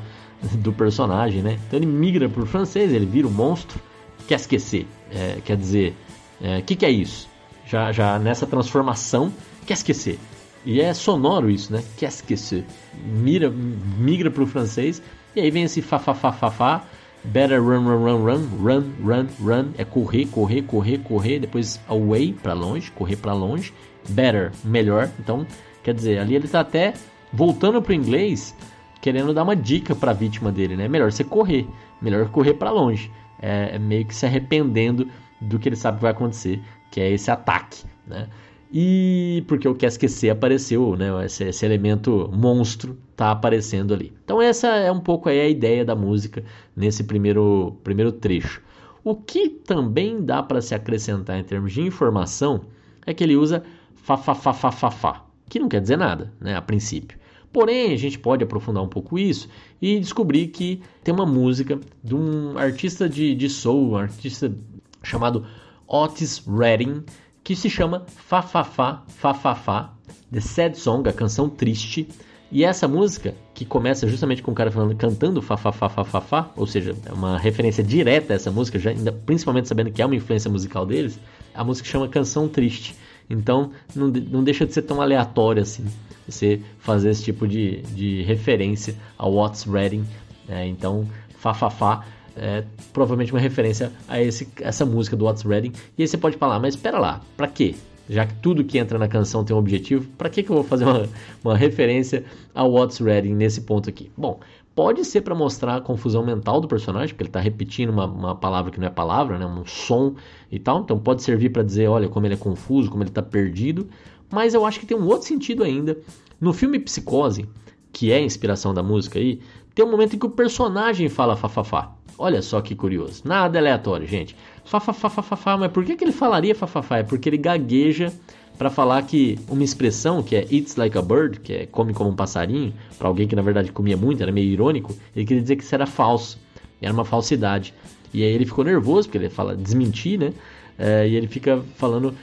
do 0.59 0.73
personagem, 0.73 1.41
né? 1.41 1.57
Então 1.67 1.79
ele 1.79 1.85
migra 1.85 2.27
para 2.27 2.43
o 2.43 2.45
francês, 2.45 2.91
ele 2.91 3.05
vira 3.05 3.27
o 3.27 3.29
um 3.29 3.33
monstro, 3.33 3.79
quer 4.27 4.35
esquecer, 4.35 4.85
é, 5.11 5.39
quer 5.43 5.55
dizer, 5.55 5.95
o 6.41 6.45
é, 6.45 6.61
que, 6.61 6.75
que 6.75 6.85
é 6.85 6.91
isso? 6.91 7.29
Já, 7.65 7.91
já 7.91 8.19
nessa 8.19 8.45
transformação, 8.45 9.33
quer 9.65 9.73
esquecer. 9.73 10.19
E 10.65 10.81
é 10.81 10.93
sonoro 10.93 11.49
isso, 11.49 11.71
né? 11.71 11.83
Quer 11.97 12.07
esquecer. 12.07 12.65
Mira, 13.05 13.49
migra 13.49 14.29
para 14.29 14.43
o 14.43 14.47
francês 14.47 15.01
e 15.35 15.39
aí 15.39 15.49
vem 15.49 15.63
esse 15.63 15.81
fa 15.81 15.97
fa 15.99 16.13
fa 16.13 16.31
fa 16.31 16.51
fa. 16.51 16.83
Better 17.27 17.61
run, 17.61 17.83
run, 17.83 17.97
run, 17.97 18.23
run, 18.23 18.47
run, 18.61 18.85
run, 19.03 19.27
run. 19.41 19.71
É 19.77 19.83
correr, 19.83 20.25
correr, 20.27 20.61
correr, 20.63 20.97
correr. 20.99 21.39
Depois 21.39 21.79
away, 21.87 22.33
para 22.33 22.53
longe, 22.53 22.91
correr 22.91 23.17
para 23.17 23.33
longe 23.33 23.73
better, 24.09 24.51
melhor. 24.63 25.09
Então, 25.19 25.45
quer 25.83 25.93
dizer, 25.93 26.19
ali 26.19 26.35
ele 26.35 26.45
está 26.45 26.61
até 26.61 26.93
voltando 27.31 27.81
para 27.81 27.91
o 27.91 27.95
inglês, 27.95 28.55
querendo 29.01 29.33
dar 29.33 29.43
uma 29.43 29.55
dica 29.55 29.95
para 29.95 30.11
a 30.11 30.13
vítima 30.13 30.51
dele, 30.51 30.75
né? 30.75 30.87
Melhor 30.87 31.11
você 31.11 31.23
correr, 31.23 31.67
melhor 32.01 32.29
correr 32.29 32.53
para 32.53 32.71
longe. 32.71 33.11
É, 33.39 33.75
é, 33.75 33.79
meio 33.79 34.05
que 34.05 34.15
se 34.15 34.25
arrependendo 34.25 35.07
do 35.39 35.59
que 35.59 35.69
ele 35.69 35.75
sabe 35.75 35.97
que 35.97 36.03
vai 36.03 36.11
acontecer, 36.11 36.61
que 36.89 36.99
é 36.99 37.11
esse 37.11 37.29
ataque, 37.29 37.83
né? 38.05 38.27
E 38.71 39.43
porque 39.47 39.67
o 39.67 39.77
Esquecer 39.81 40.29
apareceu, 40.29 40.95
né? 40.95 41.25
Esse, 41.25 41.45
esse, 41.45 41.65
elemento 41.65 42.29
monstro 42.33 42.97
tá 43.15 43.31
aparecendo 43.31 43.93
ali. 43.93 44.13
Então 44.23 44.41
essa 44.41 44.67
é 44.67 44.91
um 44.91 44.99
pouco 44.99 45.29
aí 45.29 45.39
a 45.39 45.47
ideia 45.47 45.85
da 45.85 45.95
música 45.95 46.43
nesse 46.75 47.03
primeiro, 47.03 47.77
primeiro 47.83 48.11
trecho. 48.11 48.61
O 49.03 49.15
que 49.15 49.49
também 49.49 50.21
dá 50.23 50.43
para 50.43 50.61
se 50.61 50.75
acrescentar 50.75 51.39
em 51.39 51.43
termos 51.43 51.71
de 51.71 51.81
informação 51.81 52.61
é 53.05 53.13
que 53.13 53.23
ele 53.23 53.37
usa 53.37 53.63
fa 53.95 54.17
fa 54.17 54.35
fa 54.35 54.53
fa 54.53 54.71
fa 54.71 54.91
fa, 54.91 55.25
que 55.49 55.59
não 55.59 55.69
quer 55.69 55.81
dizer 55.81 55.97
nada, 55.97 56.33
né? 56.39 56.55
A 56.55 56.61
princípio. 56.61 57.17
Porém, 57.53 57.93
a 57.93 57.97
gente 57.97 58.19
pode 58.19 58.43
aprofundar 58.43 58.83
um 58.83 58.87
pouco 58.87 59.17
isso 59.17 59.47
e 59.81 59.99
descobrir 59.99 60.47
que 60.47 60.81
tem 61.03 61.13
uma 61.13 61.25
música 61.25 61.79
de 62.03 62.13
um 62.13 62.57
artista 62.57 63.07
de, 63.07 63.33
de 63.33 63.49
soul, 63.49 63.91
um 63.91 63.97
artista 63.97 64.53
chamado 65.01 65.45
Otis 65.87 66.43
Redding, 66.45 67.03
que 67.47 67.55
se 67.55 67.69
chama 67.69 68.03
Fa 68.07 68.41
Fa 68.41 68.61
Fa 68.61 69.03
Fa 69.07 69.33
Fa 69.33 69.55
Fa, 69.55 69.93
The 70.29 70.41
Sad 70.41 70.77
Song, 70.77 71.07
a 71.07 71.13
canção 71.13 71.49
triste. 71.49 72.05
E 72.51 72.65
essa 72.65 72.89
música, 72.89 73.33
que 73.53 73.63
começa 73.63 74.05
justamente 74.05 74.43
com 74.43 74.51
o 74.51 74.53
cara 74.53 74.69
falando, 74.69 74.93
cantando 74.97 75.41
fa 75.41 75.55
fa 75.55 75.71
fa 75.71 75.87
fa 75.87 76.03
fa 76.03 76.19
fa, 76.19 76.51
ou 76.57 76.67
seja, 76.67 76.93
é 77.05 77.13
uma 77.13 77.37
referência 77.37 77.81
direta 77.81 78.33
a 78.33 78.35
essa 78.35 78.51
música, 78.51 78.77
já, 78.77 78.89
ainda, 78.89 79.13
principalmente 79.13 79.69
sabendo 79.69 79.91
que 79.91 80.01
é 80.01 80.05
uma 80.05 80.15
influência 80.15 80.51
musical 80.51 80.85
deles, 80.85 81.21
a 81.55 81.63
música 81.63 81.87
chama 81.87 82.09
Canção 82.09 82.49
Triste. 82.49 82.97
Então 83.29 83.71
não, 83.95 84.07
não 84.07 84.43
deixa 84.43 84.65
de 84.65 84.73
ser 84.73 84.81
tão 84.81 85.01
aleatório 85.01 85.61
assim 85.61 85.85
você 86.27 86.61
fazer 86.79 87.11
esse 87.11 87.23
tipo 87.23 87.47
de, 87.47 87.81
de 87.93 88.23
referência 88.23 88.93
ao 89.17 89.33
What's 89.33 89.63
Reading. 89.63 90.05
Né? 90.49 90.67
Então, 90.67 91.07
fa 91.37 91.53
fa 91.53 91.69
fa 91.69 92.03
é 92.37 92.63
provavelmente 92.93 93.31
uma 93.31 93.39
referência 93.39 93.91
a 94.07 94.21
esse, 94.21 94.47
essa 94.61 94.85
música 94.85 95.15
do 95.15 95.25
What's 95.25 95.43
Reading. 95.43 95.71
E 95.97 96.01
aí 96.01 96.07
você 96.07 96.17
pode 96.17 96.37
falar, 96.37 96.59
mas 96.59 96.75
espera 96.75 96.99
lá, 96.99 97.21
para 97.35 97.47
quê? 97.47 97.75
Já 98.09 98.25
que 98.25 98.35
tudo 98.35 98.63
que 98.63 98.77
entra 98.77 98.97
na 98.97 99.07
canção 99.07 99.43
tem 99.43 99.55
um 99.55 99.59
objetivo, 99.59 100.07
para 100.17 100.29
que, 100.29 100.41
que 100.41 100.49
eu 100.49 100.55
vou 100.55 100.63
fazer 100.63 100.85
uma, 100.85 101.09
uma 101.43 101.57
referência 101.57 102.23
ao 102.55 102.71
What's 102.71 102.99
Reading 102.99 103.33
nesse 103.33 103.61
ponto 103.61 103.89
aqui? 103.89 104.09
Bom, 104.15 104.39
pode 104.73 105.03
ser 105.03 105.21
para 105.21 105.35
mostrar 105.35 105.75
a 105.75 105.81
confusão 105.81 106.25
mental 106.25 106.61
do 106.61 106.67
personagem, 106.67 107.09
porque 107.09 107.23
ele 107.23 107.29
está 107.29 107.39
repetindo 107.39 107.89
uma, 107.89 108.05
uma, 108.05 108.35
palavra 108.35 108.71
que 108.71 108.79
não 108.79 108.87
é 108.87 108.89
palavra, 108.91 109.37
né, 109.37 109.45
um 109.45 109.65
som 109.65 110.15
e 110.51 110.59
tal. 110.59 110.81
Então 110.81 110.97
pode 110.97 111.23
servir 111.23 111.49
para 111.49 111.63
dizer, 111.63 111.87
olha, 111.87 112.07
como 112.07 112.25
ele 112.25 112.35
é 112.35 112.37
confuso, 112.37 112.89
como 112.89 113.03
ele 113.03 113.09
está 113.09 113.21
perdido. 113.21 113.87
Mas 114.31 114.53
eu 114.53 114.65
acho 114.65 114.79
que 114.79 114.85
tem 114.85 114.95
um 114.95 115.07
outro 115.07 115.27
sentido 115.27 115.63
ainda. 115.63 115.97
No 116.39 116.53
filme 116.53 116.79
Psicose, 116.79 117.49
que 117.91 118.11
é 118.11 118.17
a 118.17 118.21
inspiração 118.21 118.73
da 118.73 118.83
música 118.83 119.17
aí, 119.17 119.39
tem 119.77 119.85
um 119.85 119.91
momento 119.91 120.15
em 120.15 120.19
que 120.19 120.25
o 120.25 120.29
personagem 120.31 121.07
fala 121.07 121.35
fafafá. 121.35 121.91
Olha 122.17 122.41
só 122.41 122.59
que 122.61 122.73
curioso. 122.73 123.21
Nada 123.23 123.59
aleatório, 123.59 124.07
gente. 124.07 124.35
Fafafá, 124.65 125.55
mas 125.55 125.71
por 125.71 125.85
que, 125.85 125.95
que 125.95 126.03
ele 126.03 126.11
falaria 126.11 126.55
fafafá? 126.55 126.97
É 126.97 127.03
porque 127.03 127.29
ele 127.29 127.37
gagueja 127.37 128.11
para 128.57 128.71
falar 128.71 129.03
que 129.03 129.37
uma 129.47 129.63
expressão 129.63 130.23
que 130.23 130.35
é 130.35 130.47
eats 130.49 130.77
like 130.77 130.97
a 130.97 131.01
bird, 131.03 131.41
que 131.41 131.53
é 131.53 131.65
come 131.67 131.93
como 131.93 132.09
um 132.09 132.15
passarinho, 132.15 132.73
para 132.97 133.07
alguém 133.07 133.27
que 133.27 133.35
na 133.35 133.43
verdade 133.43 133.71
comia 133.71 133.95
muito, 133.95 134.23
era 134.23 134.31
meio 134.31 134.47
irônico, 134.47 134.95
ele 135.15 135.27
queria 135.27 135.43
dizer 135.43 135.55
que 135.55 135.63
isso 135.63 135.75
era 135.75 135.85
falso, 135.85 136.39
era 136.81 136.91
uma 136.91 137.05
falsidade. 137.05 137.71
E 138.11 138.23
aí 138.23 138.31
ele 138.31 138.47
ficou 138.47 138.65
nervoso, 138.65 139.07
porque 139.07 139.19
ele 139.19 139.29
fala 139.29 139.55
desmentir, 139.55 140.17
né? 140.17 140.33
É, 140.79 141.07
e 141.07 141.15
ele 141.15 141.27
fica 141.27 141.63
falando 141.75 142.15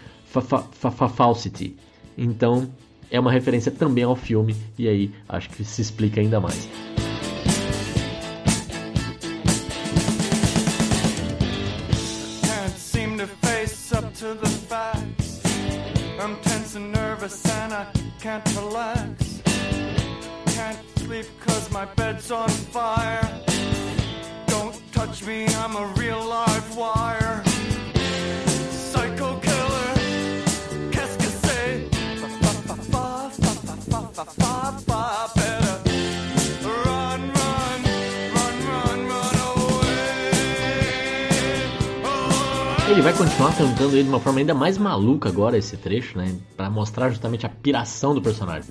falsity. 1.15 1.77
Então 2.19 2.69
é 3.13 3.21
uma 3.21 3.31
referência 3.31 3.71
também 3.71 4.03
ao 4.03 4.17
filme, 4.17 4.57
e 4.77 4.89
aí 4.89 5.13
acho 5.29 5.51
que 5.51 5.65
se 5.65 5.81
explica 5.81 6.21
ainda 6.21 6.41
mais. 6.41 6.69
Can't 18.25 18.57
relax. 18.57 19.43
Can't 20.47 20.79
sleep 20.97 21.27
cause 21.41 21.71
my 21.71 21.85
bed's 21.85 22.31
on 22.31 22.49
fire. 22.49 23.43
Don't 24.47 24.75
touch 24.93 25.27
me, 25.27 25.47
I'm 25.47 25.77
a 25.77 25.87
real 25.99 26.25
live 26.25 26.75
wire. 26.75 27.43
Psycho 28.71 29.39
killer? 29.41 29.93
Fa 32.21 32.29
fa 32.65 32.77
fa 32.77 33.29
fa 33.29 33.51
fa 33.85 34.07
fa 34.13 34.25
fa 34.25 34.79
fa 34.87 35.31
better. 35.37 35.64
Ele 42.87 43.01
vai 43.01 43.15
continuar 43.15 43.57
cantando 43.57 43.97
ele 43.97 44.03
de 44.03 44.09
uma 44.11 44.21
forma 44.21 44.41
ainda 44.41 44.53
mais 44.53 44.77
maluca 44.77 45.29
agora 45.29 45.57
esse 45.57 45.75
trecho, 45.75 46.19
né? 46.19 46.37
Para 46.55 46.69
mostrar 46.69 47.09
justamente 47.09 47.47
a 47.47 47.49
piração 47.49 48.15
do 48.15 48.21
personagem. 48.21 48.71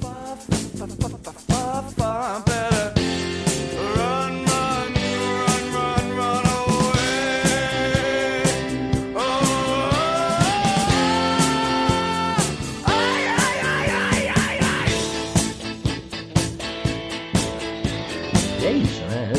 E 18.62 18.66
é 18.66 18.72
isso, 18.72 19.02
né? 19.02 19.34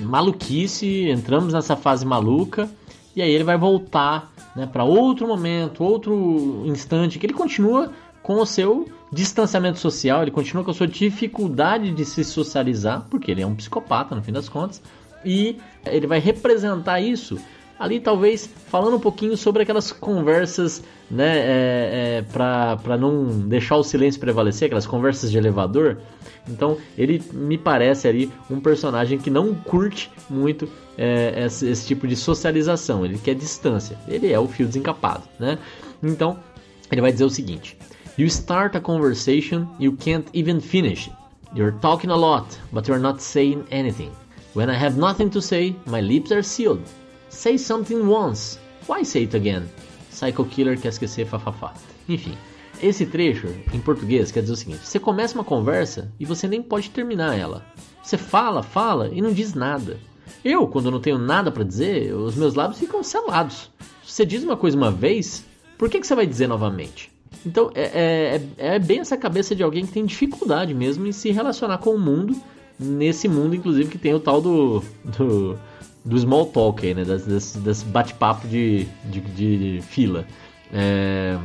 Maluquice, 0.00 1.08
entramos 1.08 1.54
nessa 1.54 1.74
fase 1.74 2.04
maluca 2.04 2.70
e 3.14 3.22
aí 3.22 3.30
ele 3.30 3.44
vai 3.44 3.56
voltar 3.56 4.30
né, 4.54 4.66
para 4.66 4.84
outro 4.84 5.26
momento, 5.26 5.82
outro 5.82 6.62
instante 6.66 7.18
que 7.18 7.26
ele 7.26 7.32
continua 7.32 7.92
com 8.22 8.34
o 8.34 8.46
seu 8.46 8.88
distanciamento 9.12 9.78
social, 9.78 10.22
ele 10.22 10.30
continua 10.30 10.62
com 10.62 10.70
a 10.70 10.74
sua 10.74 10.86
dificuldade 10.86 11.90
de 11.90 12.04
se 12.04 12.22
socializar, 12.22 13.06
porque 13.10 13.30
ele 13.30 13.42
é 13.42 13.46
um 13.46 13.54
psicopata 13.54 14.14
no 14.14 14.22
fim 14.22 14.32
das 14.32 14.48
contas, 14.48 14.80
e 15.24 15.58
ele 15.86 16.06
vai 16.06 16.18
representar 16.18 17.00
isso 17.00 17.38
ali 17.80 17.98
talvez 17.98 18.46
falando 18.66 18.96
um 18.96 19.00
pouquinho 19.00 19.34
sobre 19.38 19.62
aquelas 19.62 19.90
conversas, 19.90 20.84
né, 21.10 21.38
é, 21.38 22.18
é, 22.18 22.22
para 22.30 22.98
não 22.98 23.24
deixar 23.48 23.76
o 23.76 23.82
silêncio 23.82 24.20
prevalecer, 24.20 24.66
aquelas 24.66 24.86
conversas 24.86 25.30
de 25.30 25.38
elevador. 25.38 25.96
Então 26.46 26.76
ele 26.96 27.22
me 27.32 27.56
parece 27.56 28.06
ali 28.06 28.30
um 28.50 28.60
personagem 28.60 29.18
que 29.18 29.30
não 29.30 29.54
curte 29.54 30.10
muito 30.28 30.68
é, 30.98 31.46
esse, 31.46 31.66
esse, 31.68 31.86
tipo 31.86 32.06
de 32.06 32.14
socialização, 32.14 33.02
ele 33.02 33.16
quer 33.16 33.34
distância, 33.34 33.98
ele 34.06 34.30
é 34.30 34.38
o 34.38 34.46
fio 34.46 34.66
desencapado, 34.66 35.22
né? 35.38 35.58
Então 36.02 36.38
ele 36.92 37.00
vai 37.00 37.10
dizer 37.10 37.24
o 37.24 37.30
seguinte: 37.30 37.78
You 38.18 38.26
start 38.26 38.76
a 38.76 38.80
conversation, 38.80 39.66
you 39.78 39.96
can't 39.96 40.28
even 40.34 40.60
finish. 40.60 41.10
You're 41.54 41.76
talking 41.80 42.10
a 42.10 42.16
lot, 42.16 42.46
but 42.72 42.86
you're 42.86 43.02
not 43.02 43.22
saying 43.22 43.64
anything. 43.70 44.10
When 44.52 44.68
I 44.68 44.74
have 44.74 44.98
nothing 44.98 45.30
to 45.30 45.40
say, 45.40 45.74
my 45.86 46.00
lips 46.00 46.30
are 46.30 46.42
sealed. 46.42 46.82
Say 47.30 47.56
something 47.56 48.02
once. 48.06 48.58
Why 48.86 49.04
say 49.04 49.22
it 49.22 49.36
again? 49.36 49.68
Psycho 50.10 50.44
Killer 50.44 50.76
quer 50.76 50.88
esquecer 50.88 51.24
fafafá. 51.24 51.72
Enfim, 52.08 52.36
esse 52.82 53.06
trecho 53.06 53.46
em 53.72 53.78
português 53.78 54.32
quer 54.32 54.40
dizer 54.40 54.52
o 54.52 54.56
seguinte: 54.56 54.86
você 54.86 54.98
começa 54.98 55.34
uma 55.34 55.44
conversa 55.44 56.12
e 56.18 56.24
você 56.24 56.48
nem 56.48 56.60
pode 56.60 56.90
terminar 56.90 57.38
ela. 57.38 57.64
Você 58.02 58.18
fala, 58.18 58.62
fala 58.62 59.08
e 59.12 59.22
não 59.22 59.32
diz 59.32 59.54
nada. 59.54 59.98
Eu, 60.44 60.66
quando 60.66 60.90
não 60.90 61.00
tenho 61.00 61.18
nada 61.18 61.52
para 61.52 61.64
dizer, 61.64 62.12
os 62.14 62.34
meus 62.34 62.54
lábios 62.54 62.80
ficam 62.80 63.02
selados. 63.02 63.70
Se 64.04 64.12
você 64.12 64.26
diz 64.26 64.42
uma 64.42 64.56
coisa 64.56 64.76
uma 64.76 64.90
vez, 64.90 65.44
por 65.78 65.88
que, 65.88 66.00
que 66.00 66.06
você 66.06 66.14
vai 66.14 66.26
dizer 66.26 66.48
novamente? 66.48 67.12
Então 67.46 67.70
é, 67.74 68.40
é, 68.58 68.74
é 68.74 68.78
bem 68.78 68.98
essa 68.98 69.16
cabeça 69.16 69.54
de 69.54 69.62
alguém 69.62 69.86
que 69.86 69.92
tem 69.92 70.04
dificuldade 70.04 70.74
mesmo 70.74 71.06
em 71.06 71.12
se 71.12 71.30
relacionar 71.30 71.78
com 71.78 71.90
o 71.90 71.98
mundo, 71.98 72.34
nesse 72.78 73.28
mundo, 73.28 73.54
inclusive, 73.54 73.90
que 73.90 73.98
tem 73.98 74.14
o 74.14 74.20
tal 74.20 74.40
do, 74.40 74.82
do 75.04 75.58
do 76.04 76.18
small 76.18 76.46
talk 76.46 76.86
aí, 76.86 76.94
né? 76.94 77.04
Desse, 77.04 77.58
desse 77.58 77.84
bate-papo 77.84 78.46
de, 78.48 78.86
de, 79.04 79.20
de, 79.20 79.82
fila. 79.82 80.26
É, 80.72 81.38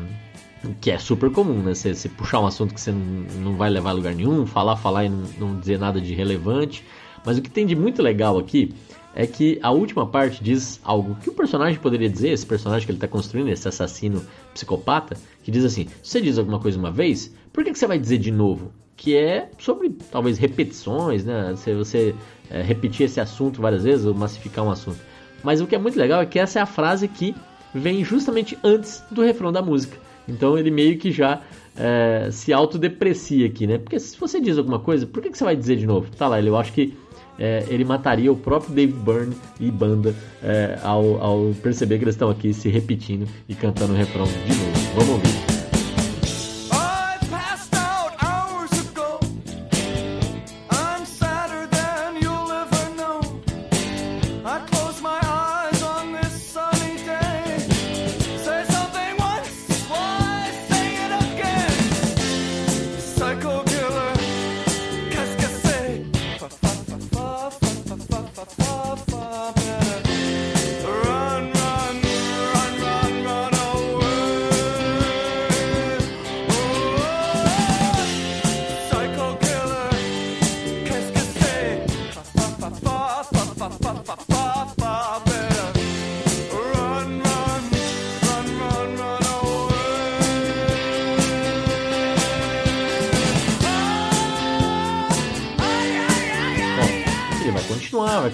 que 0.82 0.91
é 0.91 0.98
super 0.98 1.32
comum, 1.32 1.62
né? 1.62 1.74
Você, 1.74 1.94
você, 1.94 2.10
puxar 2.10 2.39
um 2.39 2.48
assunto 2.48 2.74
que 2.74 2.82
você 2.82 2.91
não, 2.91 3.00
não 3.41 3.56
vai 3.56 3.70
levar 3.70 3.91
a 3.91 3.94
lugar 3.94 4.15
nenhum, 4.15 4.46
falar, 4.46 4.76
falar 4.76 5.06
e 5.06 5.10
não, 5.10 5.24
não 5.39 5.60
dizer 5.60 5.80
nada 5.80 6.00
de 6.00 6.13
relevante. 6.13 6.84
Mas 7.26 7.38
o 7.38 7.41
que 7.41 7.50
tem 7.50 7.65
de 7.65 7.76
muito 7.76 8.02
legal 8.02 8.38
aqui 8.38 8.74
é 9.15 9.26
que 9.26 9.58
a 9.63 9.72
última 9.72 10.06
parte 10.06 10.44
diz 10.44 10.80
algo 10.84 11.15
que 11.15 11.30
o 11.30 11.34
personagem 11.34 11.80
poderia 11.80 12.10
dizer, 12.10 12.30
esse 12.30 12.46
personagem 12.46 12.86
que 12.86 12.91
ele 12.91 12.98
está 12.98 13.08
construindo, 13.08 13.50
esse 13.50 13.68
assassino 13.68 14.24
psicopata, 14.54 15.18
que 15.41 15.50
diz 15.50 15.63
assim: 15.63 15.88
você 16.04 16.22
diz 16.22 16.38
alguma 16.38 16.60
coisa 16.60 16.78
uma 16.78 16.91
vez, 16.91 17.34
por 17.52 17.63
que, 17.63 17.72
que 17.72 17.80
você 17.80 17.88
vai 17.88 17.98
dizer 17.98 18.18
de 18.18 18.32
novo? 18.32 18.72
Que 18.98 19.15
é 19.15 19.50
sobre 19.58 19.89
talvez 20.12 20.38
repetições, 20.38 21.24
né? 21.26 21.56
Se 21.56 21.74
você 21.74 22.13
é, 22.50 22.62
repetir 22.62 23.06
esse 23.06 23.20
assunto 23.20 23.62
várias 23.62 23.84
vezes 23.84 24.06
ou 24.06 24.14
massificar 24.14 24.66
um 24.66 24.72
assunto. 24.72 25.00
Mas 25.44 25.62
o 25.62 25.68
que 25.68 25.76
é 25.76 25.78
muito 25.78 25.98
legal 25.98 26.22
é 26.22 26.26
que 26.26 26.40
essa 26.40 26.60
é 26.60 26.62
a 26.62 26.66
frase 26.66 27.08
que 27.08 27.36
vem 27.74 28.04
justamente 28.04 28.58
antes 28.64 29.04
do 29.12 29.22
refrão 29.22 29.52
da 29.52 29.62
música. 29.62 29.98
Então 30.28 30.58
ele 30.58 30.72
meio 30.72 30.98
que 30.98 31.12
já 31.12 31.42
é, 31.78 32.30
se 32.32 32.54
autodeprecia 32.54 33.46
aqui, 33.46 33.68
né? 33.68 33.78
Porque 33.78 34.00
se 34.00 34.18
você 34.18 34.40
diz 34.40 34.58
alguma 34.58 34.80
coisa, 34.80 35.06
por 35.06 35.22
que, 35.22 35.30
que 35.30 35.38
você 35.38 35.44
vai 35.44 35.56
dizer 35.56 35.76
de 35.76 35.86
novo? 35.86 36.10
Tá 36.16 36.28
lá, 36.28 36.42
eu 36.42 36.58
acho 36.58 36.74
que 36.74 36.98
é, 37.38 37.66
ele 37.68 37.84
mataria 37.84 38.32
o 38.32 38.36
próprio 38.36 38.74
David 38.74 38.98
Byrne 39.00 39.36
e 39.60 39.70
banda 39.70 40.16
é, 40.42 40.80
ao, 40.82 41.22
ao, 41.22 41.54
perceber 41.62 41.98
que 41.98 42.06
eles 42.06 42.16
estão 42.16 42.30
aqui 42.30 42.54
se 42.54 42.70
repetindo 42.70 43.28
e 43.48 43.54
cantando 43.54 43.94
o 43.94 43.96
refrão 43.96 44.26
de 44.26 44.56
novo. 44.56 44.96
Vamos 44.96 45.10
ouvir. 45.10 45.45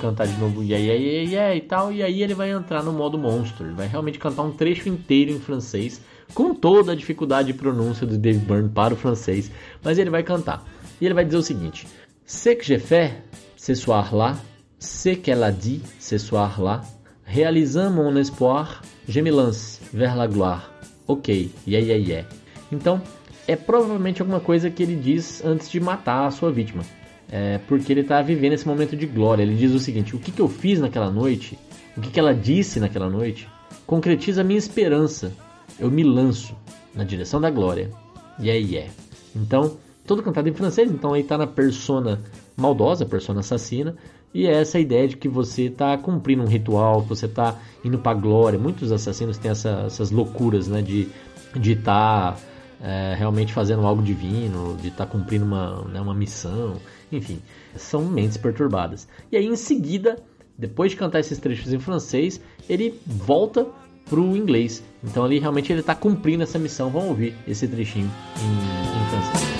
Cantar 0.01 0.25
de 0.25 0.37
novo 0.39 0.63
yeah, 0.63 0.83
yeah, 0.83 0.99
yeah, 0.99 1.31
yeah 1.31 1.55
e 1.55 1.61
tal, 1.61 1.93
e 1.93 2.01
aí 2.01 2.23
ele 2.23 2.33
vai 2.33 2.49
entrar 2.49 2.83
no 2.83 2.91
modo 2.91 3.17
monstro. 3.17 3.67
Ele 3.67 3.75
vai 3.75 3.87
realmente 3.87 4.17
cantar 4.17 4.41
um 4.41 4.51
trecho 4.51 4.89
inteiro 4.89 5.31
em 5.31 5.39
francês, 5.39 6.01
com 6.33 6.55
toda 6.55 6.93
a 6.93 6.95
dificuldade 6.95 7.51
de 7.51 7.53
pronúncia 7.53 8.07
do 8.07 8.17
Dave 8.17 8.39
Byrne 8.39 8.69
para 8.69 8.93
o 8.95 8.97
francês, 8.97 9.51
mas 9.83 9.99
ele 9.99 10.09
vai 10.09 10.23
cantar. 10.23 10.65
E 10.99 11.05
ele 11.05 11.13
vai 11.13 11.23
dizer 11.23 11.37
o 11.37 11.43
seguinte: 11.43 11.87
Ce 12.25 12.55
que 12.55 12.65
j'ai 12.65 12.79
fait 12.79 13.13
ce 13.55 13.75
soir-là, 13.75 14.37
ce 14.79 15.09
qu'elle 15.15 15.43
a 15.43 15.51
dit 15.51 15.83
ce 15.99 16.17
soir-là, 16.17 16.81
réalisant 17.23 17.91
mon 17.91 18.17
espoir, 18.17 18.81
je 19.07 19.21
me 19.21 19.29
lance 19.29 19.79
vers 19.93 20.15
la 20.15 20.27
gloire. 20.27 20.73
Ok, 21.07 21.29
yeah, 21.67 21.85
yeah, 21.85 21.95
yeah. 21.95 22.27
Então, 22.71 23.01
é 23.47 23.55
provavelmente 23.55 24.21
alguma 24.21 24.39
coisa 24.39 24.69
que 24.69 24.81
ele 24.81 24.95
diz 24.95 25.43
antes 25.43 25.69
de 25.69 25.79
matar 25.79 26.25
a 26.25 26.31
sua 26.31 26.51
vítima. 26.51 26.83
É 27.31 27.59
porque 27.59 27.93
ele 27.93 28.01
está 28.01 28.21
vivendo 28.21 28.53
esse 28.53 28.67
momento 28.67 28.95
de 28.95 29.05
glória. 29.05 29.43
Ele 29.43 29.55
diz 29.55 29.71
o 29.71 29.79
seguinte: 29.79 30.15
o 30.15 30.19
que, 30.19 30.31
que 30.31 30.41
eu 30.41 30.49
fiz 30.49 30.79
naquela 30.79 31.09
noite, 31.09 31.57
o 31.95 32.01
que, 32.01 32.09
que 32.09 32.19
ela 32.19 32.33
disse 32.33 32.79
naquela 32.79 33.09
noite, 33.09 33.47
concretiza 33.87 34.41
a 34.41 34.43
minha 34.43 34.59
esperança. 34.59 35.31
Eu 35.79 35.89
me 35.89 36.03
lanço 36.03 36.55
na 36.93 37.03
direção 37.03 37.39
da 37.39 37.49
glória. 37.49 37.89
Yeah, 38.39 38.59
yeah. 38.59 38.91
Então, 39.35 39.77
todo 40.05 40.21
cantado 40.21 40.49
em 40.49 40.53
francês, 40.53 40.91
então 40.91 41.13
aí 41.13 41.21
está 41.21 41.37
na 41.37 41.47
persona 41.47 42.19
maldosa, 42.57 43.05
persona 43.05 43.39
assassina, 43.39 43.95
e 44.33 44.45
é 44.45 44.51
essa 44.51 44.77
ideia 44.77 45.07
de 45.07 45.17
que 45.17 45.27
você 45.27 45.63
está 45.63 45.97
cumprindo 45.97 46.43
um 46.43 46.47
ritual, 46.47 47.01
que 47.03 47.09
você 47.09 47.25
está 47.25 47.57
indo 47.83 47.97
para 47.97 48.11
a 48.11 48.19
glória. 48.19 48.59
Muitos 48.59 48.91
assassinos 48.91 49.37
têm 49.37 49.51
essa, 49.51 49.83
essas 49.87 50.11
loucuras, 50.11 50.67
né, 50.67 50.81
de 50.81 51.07
de 51.59 51.73
estar 51.73 52.33
tá, 52.33 52.37
é, 52.81 53.15
realmente 53.17 53.53
fazendo 53.53 53.85
algo 53.85 54.01
divino, 54.01 54.77
de 54.81 54.89
estar 54.89 55.05
tá 55.05 55.11
cumprindo 55.11 55.45
uma, 55.45 55.83
né, 55.85 56.01
uma 56.01 56.13
missão, 56.13 56.75
enfim, 57.15 57.41
são 57.75 58.05
mentes 58.05 58.37
perturbadas. 58.37 59.07
E 59.31 59.37
aí 59.37 59.45
em 59.45 59.55
seguida, 59.55 60.17
depois 60.57 60.91
de 60.91 60.97
cantar 60.97 61.19
esses 61.19 61.37
trechos 61.39 61.71
em 61.73 61.79
francês, 61.79 62.39
ele 62.69 62.99
volta 63.05 63.67
pro 64.05 64.35
inglês. 64.35 64.83
Então 65.03 65.23
ali 65.23 65.39
realmente 65.39 65.71
ele 65.71 65.81
está 65.81 65.95
cumprindo 65.95 66.43
essa 66.43 66.59
missão. 66.59 66.89
Vamos 66.89 67.09
ouvir 67.09 67.35
esse 67.47 67.67
trechinho 67.67 68.09
em, 68.37 69.01
em 69.01 69.09
francês. 69.09 69.50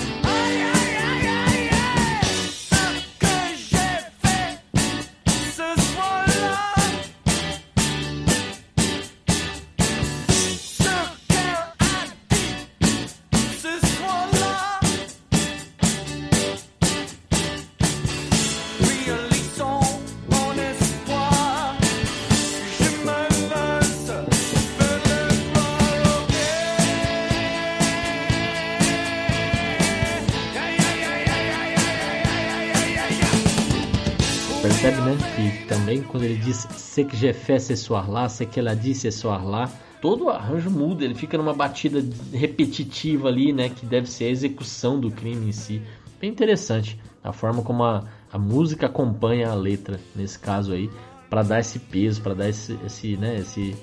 Percebe, 34.62 35.00
né? 35.00 35.18
Que 35.34 35.66
também 35.66 36.02
quando 36.02 36.22
ele 36.22 36.36
diz 36.36 36.68
"ce 36.70 37.02
que 37.04 37.16
j'ai 37.16 37.32
fait 37.32 37.58
ce 37.58 37.74
soir 37.74 38.08
là, 38.08 38.28
ce 38.28 38.44
que 38.46 38.60
ela 38.60 38.76
disse 38.76 39.10
ce 39.10 39.18
soir 39.20 39.44
là, 39.44 39.68
todo 40.00 40.26
o 40.26 40.30
arranjo 40.30 40.70
muda, 40.70 41.04
ele 41.04 41.16
fica 41.16 41.36
numa 41.36 41.52
batida 41.52 42.00
repetitiva 42.32 43.26
ali, 43.26 43.52
né? 43.52 43.70
Que 43.70 43.84
deve 43.84 44.08
ser 44.08 44.26
a 44.26 44.30
execução 44.30 45.00
do 45.00 45.10
crime 45.10 45.48
em 45.48 45.52
si. 45.52 45.82
Bem 46.20 46.30
interessante 46.30 46.96
a 47.24 47.32
forma 47.32 47.62
como 47.62 47.82
a, 47.82 48.04
a 48.32 48.38
música 48.38 48.86
acompanha 48.86 49.50
a 49.50 49.54
letra 49.54 49.98
nesse 50.14 50.38
caso 50.38 50.72
aí, 50.72 50.88
para 51.28 51.42
dar 51.42 51.58
esse 51.58 51.80
peso, 51.80 52.22
para 52.22 52.34
dar 52.34 52.48
esse, 52.48 52.78
esse, 52.86 53.16
né? 53.16 53.38
Esse, 53.38 53.74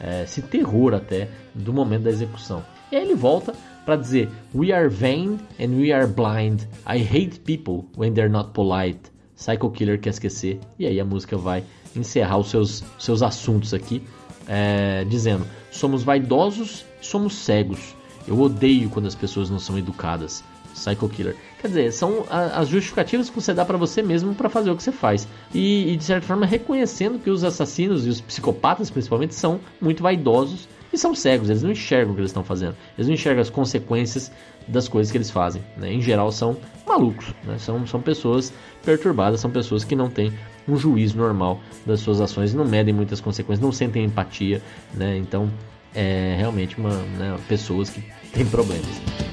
é, 0.00 0.22
esse 0.22 0.40
terror 0.40 0.94
até 0.94 1.28
do 1.52 1.72
momento 1.72 2.04
da 2.04 2.10
execução. 2.10 2.62
E 2.92 2.96
aí 2.96 3.02
ele 3.02 3.16
volta 3.16 3.52
para 3.84 3.96
dizer: 3.96 4.28
We 4.54 4.70
are 4.70 4.88
vain 4.88 5.40
and 5.58 5.80
we 5.80 5.92
are 5.92 6.06
blind. 6.06 6.60
I 6.86 6.98
hate 6.98 7.40
people 7.40 7.86
when 7.96 8.14
they're 8.14 8.30
not 8.30 8.52
polite. 8.52 9.10
Psycho 9.38 9.70
Killer 9.70 10.00
quer 10.00 10.10
esquecer. 10.10 10.58
E 10.78 10.86
aí 10.86 10.98
a 10.98 11.04
música 11.04 11.36
vai 11.36 11.62
encerrar 11.94 12.38
os 12.38 12.50
seus, 12.50 12.84
seus 12.98 13.22
assuntos 13.22 13.72
aqui, 13.72 14.02
é, 14.46 15.04
dizendo: 15.04 15.46
somos 15.70 16.02
vaidosos, 16.02 16.84
somos 17.00 17.34
cegos. 17.34 17.96
Eu 18.26 18.38
odeio 18.40 18.90
quando 18.90 19.06
as 19.06 19.14
pessoas 19.14 19.48
não 19.48 19.58
são 19.58 19.78
educadas. 19.78 20.44
Psycho 20.74 21.08
Killer. 21.08 21.36
Quer 21.60 21.68
dizer, 21.68 21.92
são 21.92 22.24
as 22.30 22.68
justificativas 22.68 23.28
que 23.30 23.34
você 23.34 23.52
dá 23.52 23.64
para 23.64 23.76
você 23.76 24.02
mesmo 24.02 24.34
para 24.34 24.48
fazer 24.48 24.70
o 24.70 24.76
que 24.76 24.82
você 24.82 24.92
faz. 24.92 25.26
E, 25.52 25.92
e, 25.92 25.96
de 25.96 26.04
certa 26.04 26.26
forma 26.26 26.46
reconhecendo 26.46 27.18
que 27.18 27.30
os 27.30 27.42
assassinos 27.42 28.06
e 28.06 28.10
os 28.10 28.20
psicopatas 28.20 28.90
principalmente 28.90 29.34
são 29.34 29.58
muito 29.80 30.02
vaidosos 30.02 30.68
e 30.92 30.96
são 30.96 31.14
cegos, 31.14 31.50
eles 31.50 31.62
não 31.62 31.72
enxergam 31.72 32.12
o 32.12 32.14
que 32.14 32.20
eles 32.20 32.30
estão 32.30 32.44
fazendo. 32.44 32.76
Eles 32.96 33.08
não 33.08 33.14
enxergam 33.14 33.42
as 33.42 33.50
consequências 33.50 34.30
das 34.68 34.88
coisas 34.88 35.10
que 35.10 35.18
eles 35.18 35.30
fazem. 35.30 35.62
Né? 35.76 35.92
Em 35.92 36.00
geral 36.00 36.30
são 36.30 36.56
malucos, 36.88 37.34
né? 37.44 37.56
são, 37.58 37.86
são 37.86 38.00
pessoas 38.00 38.52
perturbadas, 38.84 39.40
são 39.40 39.50
pessoas 39.50 39.84
que 39.84 39.94
não 39.94 40.08
têm 40.08 40.32
um 40.66 40.76
juízo 40.76 41.16
normal 41.16 41.60
das 41.86 42.00
suas 42.00 42.20
ações, 42.20 42.54
não 42.54 42.64
medem 42.64 42.92
muitas 42.92 43.20
consequências, 43.20 43.60
não 43.60 43.72
sentem 43.72 44.04
empatia, 44.04 44.62
né? 44.94 45.16
Então 45.16 45.50
é 45.94 46.34
realmente 46.36 46.78
uma 46.78 46.90
né, 46.90 47.38
pessoas 47.48 47.90
que 47.90 48.02
têm 48.32 48.46
problemas. 48.46 49.27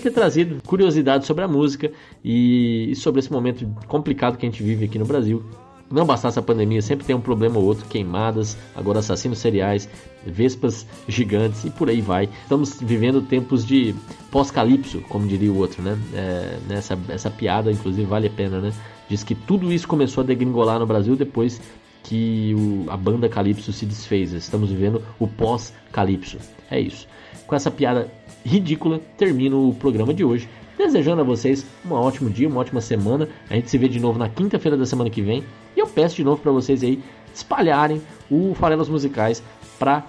Ter 0.00 0.10
trazido 0.10 0.62
curiosidade 0.66 1.26
sobre 1.26 1.44
a 1.44 1.48
música 1.48 1.90
e 2.24 2.92
sobre 2.96 3.20
esse 3.20 3.32
momento 3.32 3.66
complicado 3.86 4.36
que 4.36 4.46
a 4.46 4.50
gente 4.50 4.62
vive 4.62 4.84
aqui 4.84 4.98
no 4.98 5.04
Brasil. 5.04 5.44
Não 5.90 6.06
bastasse 6.06 6.38
a 6.38 6.42
pandemia, 6.42 6.80
sempre 6.80 7.04
tem 7.04 7.16
um 7.16 7.20
problema 7.20 7.58
ou 7.58 7.64
outro, 7.64 7.84
queimadas, 7.86 8.56
agora 8.76 9.00
assassinos 9.00 9.40
seriais, 9.40 9.88
vespas 10.24 10.86
gigantes 11.08 11.64
e 11.64 11.70
por 11.70 11.88
aí 11.90 12.00
vai. 12.00 12.28
Estamos 12.42 12.80
vivendo 12.80 13.20
tempos 13.22 13.66
de 13.66 13.92
pós-calipso, 14.30 15.00
como 15.08 15.26
diria 15.26 15.50
o 15.50 15.56
outro, 15.58 15.82
né? 15.82 15.98
É, 16.14 16.58
nessa, 16.68 16.96
essa 17.08 17.28
piada, 17.28 17.72
inclusive, 17.72 18.06
vale 18.06 18.28
a 18.28 18.30
pena, 18.30 18.60
né? 18.60 18.72
Diz 19.08 19.24
que 19.24 19.34
tudo 19.34 19.72
isso 19.72 19.88
começou 19.88 20.22
a 20.22 20.26
degringolar 20.26 20.78
no 20.78 20.86
Brasil 20.86 21.16
depois 21.16 21.60
que 22.04 22.54
o, 22.56 22.88
a 22.88 22.96
banda 22.96 23.28
Calypso 23.28 23.72
se 23.72 23.84
desfez. 23.84 24.32
Estamos 24.32 24.70
vivendo 24.70 25.02
o 25.18 25.26
pós-Calypso. 25.26 26.38
É 26.70 26.78
isso. 26.78 27.08
Com 27.50 27.56
essa 27.56 27.68
piada 27.68 28.08
ridícula, 28.46 29.00
termino 29.18 29.68
o 29.68 29.74
programa 29.74 30.14
de 30.14 30.24
hoje. 30.24 30.48
Desejando 30.78 31.22
a 31.22 31.24
vocês 31.24 31.66
um 31.84 31.92
ótimo 31.94 32.30
dia, 32.30 32.48
uma 32.48 32.60
ótima 32.60 32.80
semana. 32.80 33.28
A 33.50 33.54
gente 33.54 33.68
se 33.68 33.76
vê 33.76 33.88
de 33.88 33.98
novo 33.98 34.20
na 34.20 34.28
quinta-feira 34.28 34.76
da 34.76 34.86
semana 34.86 35.10
que 35.10 35.20
vem. 35.20 35.42
E 35.76 35.80
eu 35.80 35.88
peço 35.88 36.14
de 36.14 36.22
novo 36.22 36.40
para 36.40 36.52
vocês 36.52 36.80
aí 36.84 37.02
espalharem 37.34 38.00
o 38.30 38.54
Farelas 38.54 38.88
Musicais 38.88 39.42
para 39.80 40.04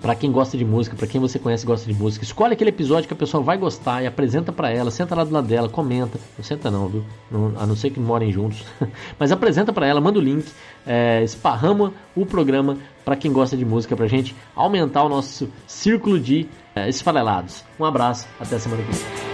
para 0.00 0.14
quem 0.14 0.32
gosta 0.32 0.56
de 0.56 0.64
música, 0.64 0.96
para 0.96 1.06
quem 1.06 1.20
você 1.20 1.38
conhece 1.38 1.64
e 1.64 1.66
gosta 1.66 1.86
de 1.86 1.96
música, 1.96 2.24
escolhe 2.24 2.52
aquele 2.52 2.70
episódio 2.70 3.06
que 3.06 3.14
a 3.14 3.16
pessoa 3.16 3.42
vai 3.42 3.56
gostar 3.56 4.02
e 4.02 4.06
apresenta 4.06 4.50
para 4.50 4.68
ela, 4.70 4.90
senta 4.90 5.14
lá 5.14 5.22
do 5.22 5.32
lado 5.32 5.46
dela, 5.46 5.68
comenta, 5.68 6.18
não 6.36 6.44
senta 6.44 6.68
não, 6.70 6.88
viu? 6.88 7.04
A 7.56 7.66
não 7.66 7.76
ser 7.76 7.90
que 7.90 8.00
morem 8.00 8.32
juntos, 8.32 8.64
mas 9.18 9.30
apresenta 9.30 9.72
para 9.72 9.86
ela, 9.86 10.00
manda 10.00 10.18
o 10.18 10.22
link, 10.22 10.46
é, 10.86 11.22
esparrama 11.22 11.92
o 12.16 12.26
programa 12.26 12.76
para 13.04 13.16
quem 13.16 13.32
gosta 13.32 13.56
de 13.56 13.64
música, 13.64 13.96
pra 13.96 14.06
gente 14.06 14.34
aumentar 14.54 15.02
o 15.04 15.08
nosso 15.08 15.48
círculo 15.66 16.18
de 16.18 16.48
é. 16.74 16.88
Um 17.78 17.84
abraço, 17.84 18.26
até 18.40 18.58
semana 18.58 18.82
que 18.82 18.92
vem. 18.92 19.33